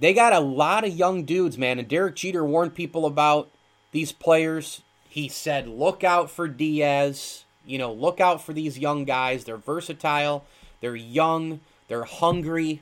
they 0.00 0.12
got 0.12 0.32
a 0.32 0.40
lot 0.40 0.84
of 0.84 0.92
young 0.94 1.24
dudes, 1.24 1.56
man. 1.56 1.78
And 1.78 1.88
Derek 1.88 2.16
Jeter 2.16 2.44
warned 2.44 2.74
people 2.74 3.06
about 3.06 3.48
these 3.92 4.10
players. 4.10 4.82
He 5.08 5.28
said, 5.28 5.68
look 5.68 6.02
out 6.02 6.30
for 6.30 6.48
Diaz. 6.48 7.44
You 7.64 7.78
know, 7.78 7.92
look 7.92 8.20
out 8.20 8.42
for 8.42 8.52
these 8.52 8.78
young 8.78 9.04
guys. 9.04 9.44
They're 9.44 9.56
versatile. 9.56 10.44
They're 10.80 10.96
young. 10.96 11.60
They're 11.86 12.04
hungry. 12.04 12.80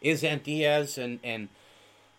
Isn't 0.00 0.44
Diaz 0.44 0.96
and 0.96 1.20
and, 1.22 1.48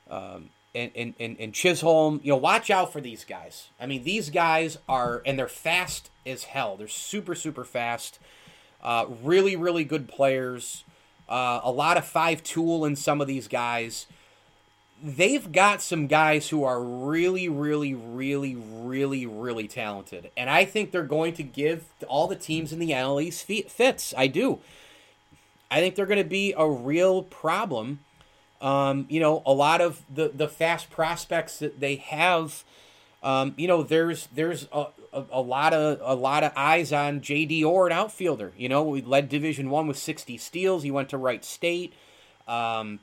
um, 0.10 0.50
and 0.74 0.92
and 0.96 1.14
and 1.20 1.38
and 1.40 1.54
Chisholm? 1.54 2.20
You 2.24 2.34
know, 2.34 2.38
watch 2.38 2.70
out 2.70 2.92
for 2.92 3.02
these 3.02 3.24
guys. 3.24 3.70
I 3.80 3.86
mean, 3.86 4.04
these 4.04 4.30
guys 4.30 4.78
are 4.88 5.22
and 5.26 5.38
they're 5.38 5.48
fast 5.48 6.10
as 6.26 6.44
hell. 6.46 6.78
They're 6.78 6.88
super 6.88 7.36
super 7.36 7.64
fast. 7.64 8.20
Uh, 8.82 9.06
really 9.24 9.56
really 9.56 9.84
good 9.84 10.08
players. 10.08 10.84
Uh, 11.28 11.62
a 11.64 11.72
lot 11.72 11.98
of 11.98 12.06
five 12.06 12.44
tool 12.44 12.86
in 12.86 12.96
some 12.96 13.22
of 13.22 13.28
these 13.28 13.48
guys 13.48 14.08
they've 15.02 15.52
got 15.52 15.82
some 15.82 16.08
guys 16.08 16.50
who 16.50 16.64
are 16.64 16.82
really, 16.82 17.48
really, 17.48 17.94
really, 17.94 18.56
really, 18.56 19.26
really 19.26 19.68
talented. 19.68 20.32
And 20.36 20.50
I 20.50 20.66
think 20.66 20.92
they're 20.92 21.04
going 21.04 21.34
to 21.36 21.44
give 21.44 21.86
all 22.08 22.28
the 22.28 22.36
teams 22.36 22.74
in 22.74 22.80
the 22.80 22.92
NL 22.92 23.22
East 23.24 23.46
fits. 23.46 24.14
I 24.18 24.28
do. 24.28 24.60
I 25.72 25.80
think 25.80 25.96
they're 25.96 26.06
going 26.06 26.24
to 26.24 26.30
be 26.30 26.54
a 26.58 26.68
real 26.70 27.24
problem. 27.24 28.00
Um, 28.62 29.06
you 29.10 29.20
know, 29.20 29.42
a 29.46 29.54
lot 29.54 29.80
of 29.80 30.02
the, 30.14 30.30
the 30.30 30.48
fast 30.48 30.90
prospects 30.90 31.60
that 31.60 31.80
they 31.80 31.96
have, 31.96 32.64
um, 33.24 33.54
you 33.58 33.68
know, 33.68 33.84
there's 33.84 34.28
there's 34.34 34.68
a, 34.74 34.88
a, 35.14 35.24
a, 35.32 35.42
lot 35.42 35.74
of 35.74 36.00
a 36.02 36.16
lot 36.16 36.44
of 36.44 36.52
eyes 36.56 36.92
on 36.92 37.22
J.D. 37.22 37.64
Orr, 37.64 37.88
an 37.88 37.94
outfielder. 37.94 38.52
You 38.58 38.68
know, 38.68 38.84
we 38.84 39.02
led 39.02 39.30
Division 39.30 39.70
One 39.70 39.88
with 39.88 39.98
60 39.98 40.38
steals. 40.38 40.84
He 40.84 40.92
went 40.92 41.10
to 41.10 41.18
Wright 41.18 41.44
State. 41.44 41.94
Um, 42.48 43.00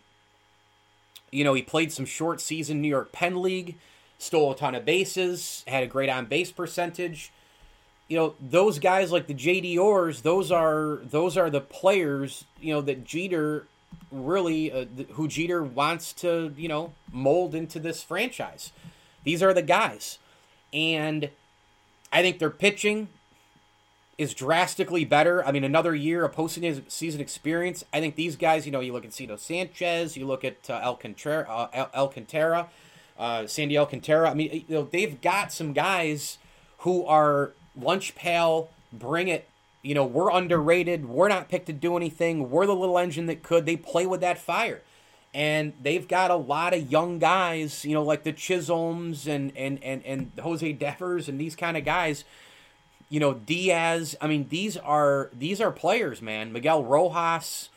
you 1.31 1.45
know, 1.45 1.55
he 1.55 1.63
played 1.63 1.93
some 1.93 2.07
short 2.07 2.41
season 2.41 2.81
New 2.81 2.89
York 2.89 3.13
Penn 3.13 3.41
League, 3.41 3.77
stole 4.19 4.53
a 4.53 4.57
ton 4.57 4.75
of 4.75 4.85
bases, 4.85 5.65
had 5.67 5.83
a 5.83 5.87
great 5.87 6.09
on 6.09 6.27
base 6.27 6.53
percentage. 6.53 7.33
You 8.09 8.17
know, 8.17 8.35
those 8.41 8.79
guys 8.79 9.11
like 9.11 9.27
the 9.27 9.35
JD 9.35 9.77
Orrs, 9.77 10.23
those 10.23 10.53
are 10.53 11.01
those 11.03 11.37
are 11.37 11.51
the 11.51 11.61
players, 11.61 12.45
you 12.61 12.73
know, 12.73 12.81
that 12.83 13.05
Jeter 13.05 13.67
really 14.11 14.73
uh, 14.73 14.87
who 15.13 15.29
Jeter 15.29 15.63
wants 15.63 16.13
to, 16.15 16.53
you 16.57 16.69
know, 16.69 16.93
mold 17.11 17.55
into 17.55 17.79
this 17.79 18.03
franchise. 18.03 18.73
These 19.25 19.43
are 19.43 19.53
the 19.53 19.63
guys. 19.63 20.19
And 20.73 21.31
I 22.13 22.23
think 22.23 22.39
their 22.39 22.51
pitching 22.51 23.09
is 24.19 24.33
drastically 24.33 25.05
better. 25.05 25.45
I 25.45 25.53
mean, 25.53 25.65
another 25.65 25.95
year 25.95 26.25
of 26.25 26.35
postseason 26.35 27.21
experience. 27.21 27.85
I 27.93 28.01
think 28.01 28.15
these 28.15 28.37
guys, 28.37 28.65
you 28.65 28.73
know, 28.73 28.81
you 28.81 28.93
look 28.93 29.05
at 29.05 29.11
Sixto 29.11 29.39
Sanchez, 29.39 30.17
you 30.17 30.27
look 30.27 30.45
at 30.45 30.71
uh, 30.71 30.75
Alcantara, 30.75 31.47
uh, 31.49 31.87
Alcantara, 31.95 32.69
uh, 33.19 33.47
Sandy 33.47 33.77
Alcantara. 33.77 34.31
I 34.31 34.35
mean, 34.35 34.65
you 34.69 34.75
know, 34.75 34.89
they've 34.91 35.21
got 35.21 35.53
some 35.53 35.73
guys 35.73 36.39
who 36.79 37.05
are 37.05 37.53
lunch 37.79 38.15
pail, 38.15 38.71
bring 38.93 39.29
it. 39.29 39.49
You 39.87 39.95
know, 39.95 40.05
we're 40.05 40.31
underrated. 40.31 41.09
We're 41.09 41.29
not 41.29 41.49
picked 41.49 41.67
to 41.67 41.73
do 41.73 41.97
anything. 41.97 42.51
We're 42.51 42.67
the 42.67 42.75
little 42.75 42.99
engine 42.99 43.27
that 43.27 43.43
could. 43.43 43.67
They 43.67 43.77
play 43.77 44.07
with 44.07 44.21
that 44.21 44.39
fire. 44.39 44.83
And 45.33 45.75
they've 45.81 46.07
got 46.07 46.31
a 46.31 46.37
lot 46.37 46.75
of 46.75 46.91
young 46.91 47.19
guys, 47.19 47.85
you 47.85 47.93
know, 47.93 48.03
like 48.03 48.25
the 48.25 48.33
Chisholms 48.33 49.27
and 49.27 49.53
and 49.57 49.83
and, 49.83 50.05
and 50.05 50.33
Jose 50.43 50.73
Devers 50.73 51.29
and 51.29 51.41
these 51.41 51.55
kind 51.55 51.77
of 51.77 51.85
guys 51.85 52.25
you 53.09 53.21
know 53.21 53.35
Diaz. 53.35 54.17
I 54.21 54.27
mean, 54.27 54.47
these 54.49 54.77
are 54.77 55.31
these 55.33 55.61
are 55.61 55.71
players, 55.71 56.21
man. 56.21 56.53
Miguel 56.53 56.85
Rojas 56.85 57.71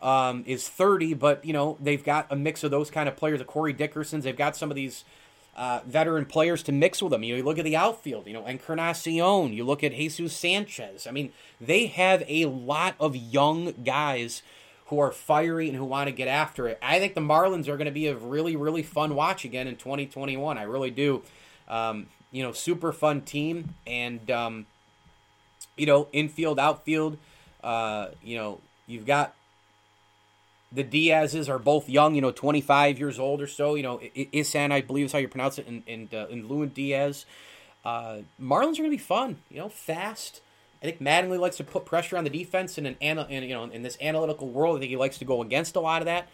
um, 0.00 0.42
is 0.46 0.68
30, 0.68 1.14
but 1.14 1.44
you 1.44 1.52
know 1.52 1.76
they've 1.80 2.02
got 2.02 2.26
a 2.30 2.36
mix 2.36 2.64
of 2.64 2.70
those 2.70 2.90
kind 2.90 3.08
of 3.08 3.16
players. 3.16 3.38
The 3.38 3.44
Corey 3.44 3.74
Dickersons. 3.74 4.22
They've 4.22 4.36
got 4.36 4.56
some 4.56 4.70
of 4.70 4.76
these 4.76 5.04
uh, 5.54 5.80
veteran 5.86 6.24
players 6.24 6.62
to 6.64 6.72
mix 6.72 7.02
with 7.02 7.10
them. 7.10 7.22
You 7.22 7.34
know, 7.34 7.38
you 7.38 7.44
look 7.44 7.58
at 7.58 7.64
the 7.64 7.76
outfield. 7.76 8.26
You 8.26 8.32
know, 8.32 8.46
Encarnacion. 8.46 9.52
You 9.52 9.64
look 9.64 9.84
at 9.84 9.94
Jesus 9.94 10.34
Sanchez. 10.34 11.06
I 11.06 11.10
mean, 11.10 11.32
they 11.60 11.86
have 11.86 12.22
a 12.26 12.46
lot 12.46 12.94
of 12.98 13.14
young 13.14 13.72
guys 13.84 14.42
who 14.86 14.98
are 14.98 15.12
fiery 15.12 15.68
and 15.68 15.76
who 15.76 15.84
want 15.84 16.08
to 16.08 16.12
get 16.12 16.28
after 16.28 16.68
it. 16.68 16.78
I 16.82 16.98
think 16.98 17.14
the 17.14 17.20
Marlins 17.20 17.68
are 17.68 17.76
going 17.76 17.86
to 17.86 17.92
be 17.92 18.08
a 18.08 18.16
really, 18.16 18.56
really 18.56 18.82
fun 18.82 19.14
watch 19.14 19.44
again 19.44 19.66
in 19.66 19.76
2021. 19.76 20.58
I 20.58 20.62
really 20.62 20.90
do. 20.90 21.22
Um, 21.68 22.08
you 22.30 22.42
know, 22.42 22.52
super 22.52 22.92
fun 22.92 23.20
team, 23.22 23.74
and 23.86 24.30
um, 24.30 24.66
you 25.76 25.86
know, 25.86 26.08
infield, 26.12 26.58
outfield. 26.58 27.18
Uh, 27.62 28.08
you 28.22 28.36
know, 28.36 28.60
you've 28.86 29.06
got 29.06 29.34
the 30.74 30.82
Diaz's 30.82 31.48
are 31.48 31.58
both 31.58 31.88
young, 31.88 32.14
you 32.14 32.20
know, 32.20 32.30
25 32.30 32.98
years 32.98 33.18
old 33.18 33.40
or 33.42 33.46
so. 33.46 33.74
You 33.74 33.82
know, 33.82 34.00
Isan, 34.14 34.72
I 34.72 34.80
believe 34.80 35.06
is 35.06 35.12
how 35.12 35.18
you 35.18 35.28
pronounce 35.28 35.58
it, 35.58 35.66
and 35.66 35.82
and, 35.86 36.12
uh, 36.12 36.26
and 36.30 36.48
Lewin 36.48 36.70
Diaz. 36.70 37.26
Uh, 37.84 38.18
Marlins 38.40 38.74
are 38.74 38.82
going 38.82 38.84
to 38.84 38.90
be 38.90 38.98
fun, 38.98 39.38
you 39.50 39.58
know, 39.58 39.68
fast. 39.68 40.40
I 40.82 40.86
think 40.86 41.00
Mattingly 41.00 41.38
likes 41.38 41.56
to 41.58 41.64
put 41.64 41.84
pressure 41.84 42.16
on 42.16 42.24
the 42.24 42.30
defense 42.30 42.76
in 42.78 42.86
an, 42.86 42.96
in, 43.00 43.18
you 43.42 43.54
know 43.54 43.64
in 43.64 43.82
this 43.82 43.96
analytical 44.00 44.48
world. 44.48 44.76
I 44.76 44.80
think 44.80 44.90
he 44.90 44.96
likes 44.96 45.18
to 45.18 45.24
go 45.24 45.42
against 45.42 45.76
a 45.76 45.80
lot 45.80 46.02
of 46.02 46.06
that. 46.06 46.28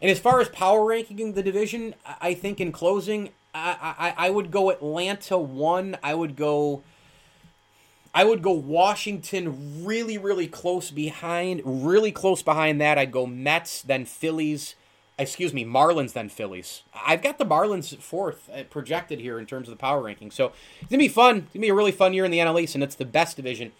And 0.00 0.10
as 0.10 0.18
far 0.18 0.40
as 0.40 0.48
power 0.48 0.84
ranking 0.84 1.32
the 1.32 1.42
division, 1.42 1.94
I 2.20 2.34
think 2.34 2.60
in 2.60 2.70
closing, 2.70 3.30
I, 3.54 4.14
I, 4.16 4.26
I 4.26 4.30
would 4.30 4.50
go 4.50 4.70
Atlanta 4.70 5.38
one. 5.38 5.96
I 6.02 6.14
would 6.14 6.36
go 6.36 6.82
I 8.14 8.24
would 8.24 8.42
go 8.42 8.52
Washington 8.52 9.84
really, 9.84 10.18
really 10.18 10.46
close 10.46 10.90
behind. 10.90 11.62
Really 11.64 12.12
close 12.12 12.42
behind 12.42 12.80
that, 12.80 12.98
I'd 12.98 13.12
go 13.12 13.26
Mets, 13.26 13.82
then 13.82 14.04
Phillies. 14.04 14.74
Excuse 15.18 15.52
me, 15.52 15.64
Marlins, 15.64 16.12
then 16.12 16.28
Phillies. 16.28 16.82
I've 16.94 17.22
got 17.22 17.38
the 17.38 17.44
Marlins 17.46 17.96
fourth 17.98 18.48
uh, 18.54 18.62
projected 18.64 19.18
here 19.18 19.38
in 19.38 19.46
terms 19.46 19.68
of 19.68 19.72
the 19.72 19.80
power 19.80 20.00
ranking. 20.00 20.30
So 20.30 20.52
it's 20.80 20.90
going 20.90 20.98
to 21.00 21.04
be 21.04 21.08
fun. 21.08 21.38
It's 21.38 21.46
going 21.46 21.52
to 21.54 21.58
be 21.60 21.68
a 21.68 21.74
really 21.74 21.92
fun 21.92 22.14
year 22.14 22.24
in 22.24 22.30
the 22.30 22.38
NL 22.38 22.60
East, 22.60 22.76
and 22.76 22.84
it's 22.84 22.94
the 22.94 23.04
best 23.04 23.36
division 23.36 23.72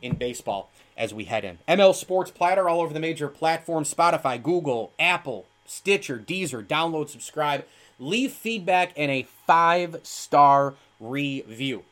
in 0.00 0.16
baseball 0.16 0.70
as 0.96 1.12
we 1.12 1.24
head 1.24 1.44
in. 1.44 1.58
ML 1.68 1.94
Sports 1.94 2.30
Platter 2.30 2.68
all 2.68 2.80
over 2.80 2.94
the 2.94 3.00
major 3.00 3.28
platforms 3.28 3.92
Spotify, 3.92 4.42
Google, 4.42 4.92
Apple, 4.98 5.46
Stitcher, 5.66 6.18
Deezer. 6.18 6.66
Download, 6.66 7.10
subscribe, 7.10 7.66
leave 7.98 8.32
feedback, 8.32 8.92
and 8.96 9.10
a 9.10 9.26
five 9.46 10.00
star 10.02 10.74
review 10.98 11.84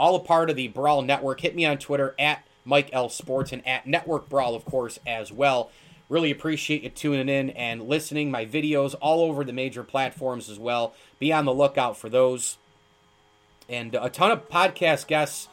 all 0.00 0.16
a 0.16 0.20
part 0.20 0.48
of 0.48 0.56
the 0.56 0.68
Brawl 0.68 1.02
Network. 1.02 1.40
Hit 1.42 1.54
me 1.54 1.66
on 1.66 1.76
Twitter 1.76 2.14
at 2.18 2.42
Mike 2.64 2.88
L 2.92 3.10
Sports 3.10 3.52
and 3.52 3.66
at 3.68 3.86
Network 3.86 4.30
Brawl, 4.30 4.54
of 4.54 4.64
course, 4.64 4.98
as 5.06 5.30
well. 5.30 5.70
Really 6.08 6.30
appreciate 6.30 6.82
you 6.82 6.88
tuning 6.88 7.28
in 7.28 7.50
and 7.50 7.86
listening. 7.86 8.30
My 8.30 8.46
videos 8.46 8.94
all 9.00 9.20
over 9.20 9.44
the 9.44 9.52
major 9.52 9.84
platforms 9.84 10.48
as 10.48 10.58
well. 10.58 10.94
Be 11.18 11.32
on 11.34 11.44
the 11.44 11.52
lookout 11.52 11.98
for 11.98 12.08
those. 12.08 12.56
And 13.68 13.94
a 13.94 14.08
ton 14.08 14.30
of 14.30 14.48
podcast 14.48 15.06
guests 15.06 15.48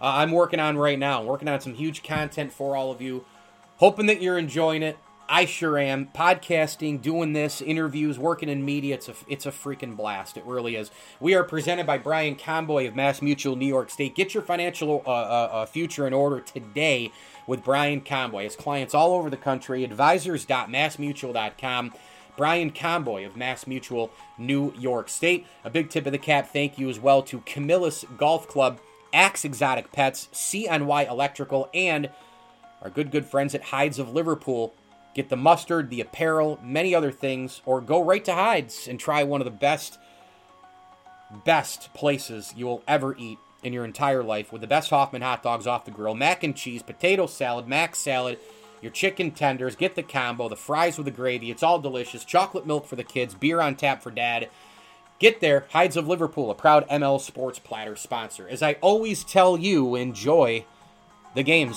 uh, 0.00 0.06
I'm 0.16 0.32
working 0.32 0.58
on 0.58 0.76
right 0.76 0.98
now. 0.98 1.20
I'm 1.20 1.26
working 1.26 1.46
on 1.46 1.60
some 1.60 1.74
huge 1.74 2.02
content 2.02 2.52
for 2.52 2.74
all 2.74 2.90
of 2.90 3.00
you. 3.00 3.24
Hoping 3.76 4.06
that 4.06 4.20
you're 4.20 4.36
enjoying 4.36 4.82
it. 4.82 4.98
I 5.32 5.46
sure 5.46 5.78
am. 5.78 6.10
Podcasting, 6.14 7.00
doing 7.00 7.32
this, 7.32 7.62
interviews, 7.62 8.18
working 8.18 8.50
in 8.50 8.66
media, 8.66 8.96
it's 8.96 9.08
a, 9.08 9.14
it's 9.26 9.46
a 9.46 9.50
freaking 9.50 9.96
blast. 9.96 10.36
It 10.36 10.44
really 10.44 10.76
is. 10.76 10.90
We 11.20 11.34
are 11.34 11.42
presented 11.42 11.86
by 11.86 11.96
Brian 11.96 12.36
Comboy 12.36 12.86
of 12.86 12.94
Mass 12.94 13.22
Mutual 13.22 13.56
New 13.56 13.66
York 13.66 13.88
State. 13.88 14.14
Get 14.14 14.34
your 14.34 14.42
financial 14.42 15.02
uh, 15.06 15.10
uh, 15.10 15.48
uh 15.52 15.64
future 15.64 16.06
in 16.06 16.12
order 16.12 16.40
today 16.40 17.12
with 17.46 17.64
Brian 17.64 18.02
Comboy. 18.02 18.44
His 18.44 18.56
clients 18.56 18.92
all 18.92 19.14
over 19.14 19.30
the 19.30 19.38
country, 19.38 19.84
advisors.massmutual.com. 19.84 21.94
Brian 22.36 22.70
Comboy 22.70 23.24
of 23.24 23.34
Mass 23.34 23.66
Mutual 23.66 24.10
New 24.36 24.74
York 24.78 25.08
State. 25.08 25.46
A 25.64 25.70
big 25.70 25.88
tip 25.88 26.04
of 26.04 26.12
the 26.12 26.18
cap 26.18 26.52
thank 26.52 26.78
you 26.78 26.90
as 26.90 27.00
well 27.00 27.22
to 27.22 27.40
Camillus 27.46 28.04
Golf 28.18 28.48
Club, 28.48 28.80
Axe 29.14 29.46
Exotic 29.46 29.92
Pets, 29.92 30.28
CNY 30.30 31.08
Electrical, 31.08 31.70
and 31.72 32.10
our 32.82 32.90
good, 32.90 33.10
good 33.10 33.24
friends 33.24 33.54
at 33.54 33.62
Heid's 33.62 33.98
of 33.98 34.12
Liverpool 34.12 34.74
Get 35.14 35.28
the 35.28 35.36
mustard, 35.36 35.90
the 35.90 36.00
apparel, 36.00 36.58
many 36.62 36.94
other 36.94 37.12
things, 37.12 37.60
or 37.66 37.80
go 37.80 38.02
right 38.02 38.24
to 38.24 38.32
Heid's 38.32 38.88
and 38.88 38.98
try 38.98 39.22
one 39.22 39.40
of 39.40 39.44
the 39.44 39.50
best, 39.50 39.98
best 41.44 41.92
places 41.92 42.54
you 42.56 42.66
will 42.66 42.82
ever 42.88 43.14
eat 43.16 43.38
in 43.62 43.72
your 43.72 43.84
entire 43.84 44.22
life 44.22 44.52
with 44.52 44.60
the 44.60 44.66
best 44.66 44.90
Hofmann 44.90 45.22
hot 45.22 45.42
dogs 45.42 45.66
off 45.66 45.84
the 45.84 45.90
grill, 45.90 46.14
mac 46.14 46.42
and 46.42 46.56
cheese, 46.56 46.82
potato 46.82 47.26
salad, 47.26 47.68
mac 47.68 47.94
salad, 47.94 48.38
your 48.80 48.90
chicken 48.90 49.30
tenders, 49.30 49.76
get 49.76 49.94
the 49.94 50.02
combo, 50.02 50.48
the 50.48 50.56
fries 50.56 50.96
with 50.96 51.04
the 51.04 51.12
gravy. 51.12 51.50
It's 51.50 51.62
all 51.62 51.78
delicious. 51.78 52.24
Chocolate 52.24 52.66
milk 52.66 52.86
for 52.86 52.96
the 52.96 53.04
kids, 53.04 53.34
beer 53.34 53.60
on 53.60 53.76
tap 53.76 54.02
for 54.02 54.10
dad. 54.10 54.48
Get 55.20 55.40
there, 55.40 55.66
Heid's 55.70 55.96
of 55.96 56.08
Liverpool, 56.08 56.50
a 56.50 56.54
proud 56.54 56.88
ML 56.88 57.20
Sports 57.20 57.60
Platter 57.60 57.94
sponsor. 57.94 58.48
As 58.48 58.60
I 58.60 58.72
always 58.80 59.22
tell 59.22 59.56
you, 59.56 59.94
enjoy 59.94 60.64
the 61.36 61.44
games. 61.44 61.76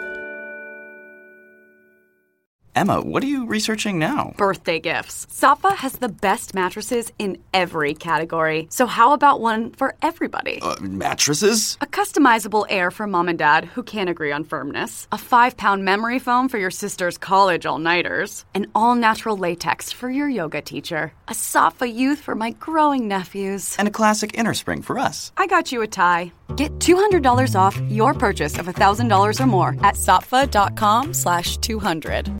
Emma, 2.81 2.99
what 2.99 3.21
are 3.21 3.27
you 3.27 3.45
researching 3.45 3.99
now? 3.99 4.33
Birthday 4.37 4.79
gifts. 4.79 5.27
Saatva 5.27 5.75
has 5.75 5.93
the 5.93 6.09
best 6.09 6.55
mattresses 6.55 7.11
in 7.19 7.37
every 7.53 7.93
category. 7.93 8.65
So, 8.71 8.87
how 8.87 9.13
about 9.13 9.39
one 9.39 9.69
for 9.73 9.93
everybody? 10.01 10.57
Uh, 10.63 10.73
mattresses? 10.81 11.77
A 11.81 11.85
customizable 11.85 12.65
air 12.69 12.89
for 12.89 13.05
mom 13.05 13.29
and 13.29 13.37
dad 13.37 13.65
who 13.65 13.83
can't 13.83 14.09
agree 14.09 14.31
on 14.31 14.43
firmness. 14.45 15.07
A 15.11 15.19
five 15.19 15.57
pound 15.57 15.85
memory 15.85 16.17
foam 16.17 16.49
for 16.49 16.57
your 16.57 16.71
sister's 16.71 17.19
college 17.19 17.67
all 17.67 17.77
nighters. 17.77 18.45
An 18.55 18.65
all 18.73 18.95
natural 18.95 19.37
latex 19.37 19.91
for 19.91 20.09
your 20.09 20.27
yoga 20.27 20.63
teacher. 20.63 21.13
A 21.27 21.33
Saatva 21.33 21.85
youth 21.85 22.19
for 22.19 22.33
my 22.33 22.49
growing 22.59 23.07
nephews. 23.07 23.75
And 23.77 23.87
a 23.87 23.91
classic 23.99 24.31
inner 24.33 24.55
spring 24.55 24.81
for 24.81 24.97
us. 24.97 25.31
I 25.37 25.45
got 25.45 25.71
you 25.71 25.83
a 25.83 25.87
tie. 25.87 26.31
Get 26.55 26.79
$200 26.79 27.55
off 27.55 27.79
your 27.91 28.15
purchase 28.15 28.57
of 28.57 28.65
$1,000 28.65 29.39
or 29.39 29.45
more 29.47 29.69
at 29.83 29.95
saatva.com 29.95 31.13
slash 31.13 31.57
200. 31.57 32.40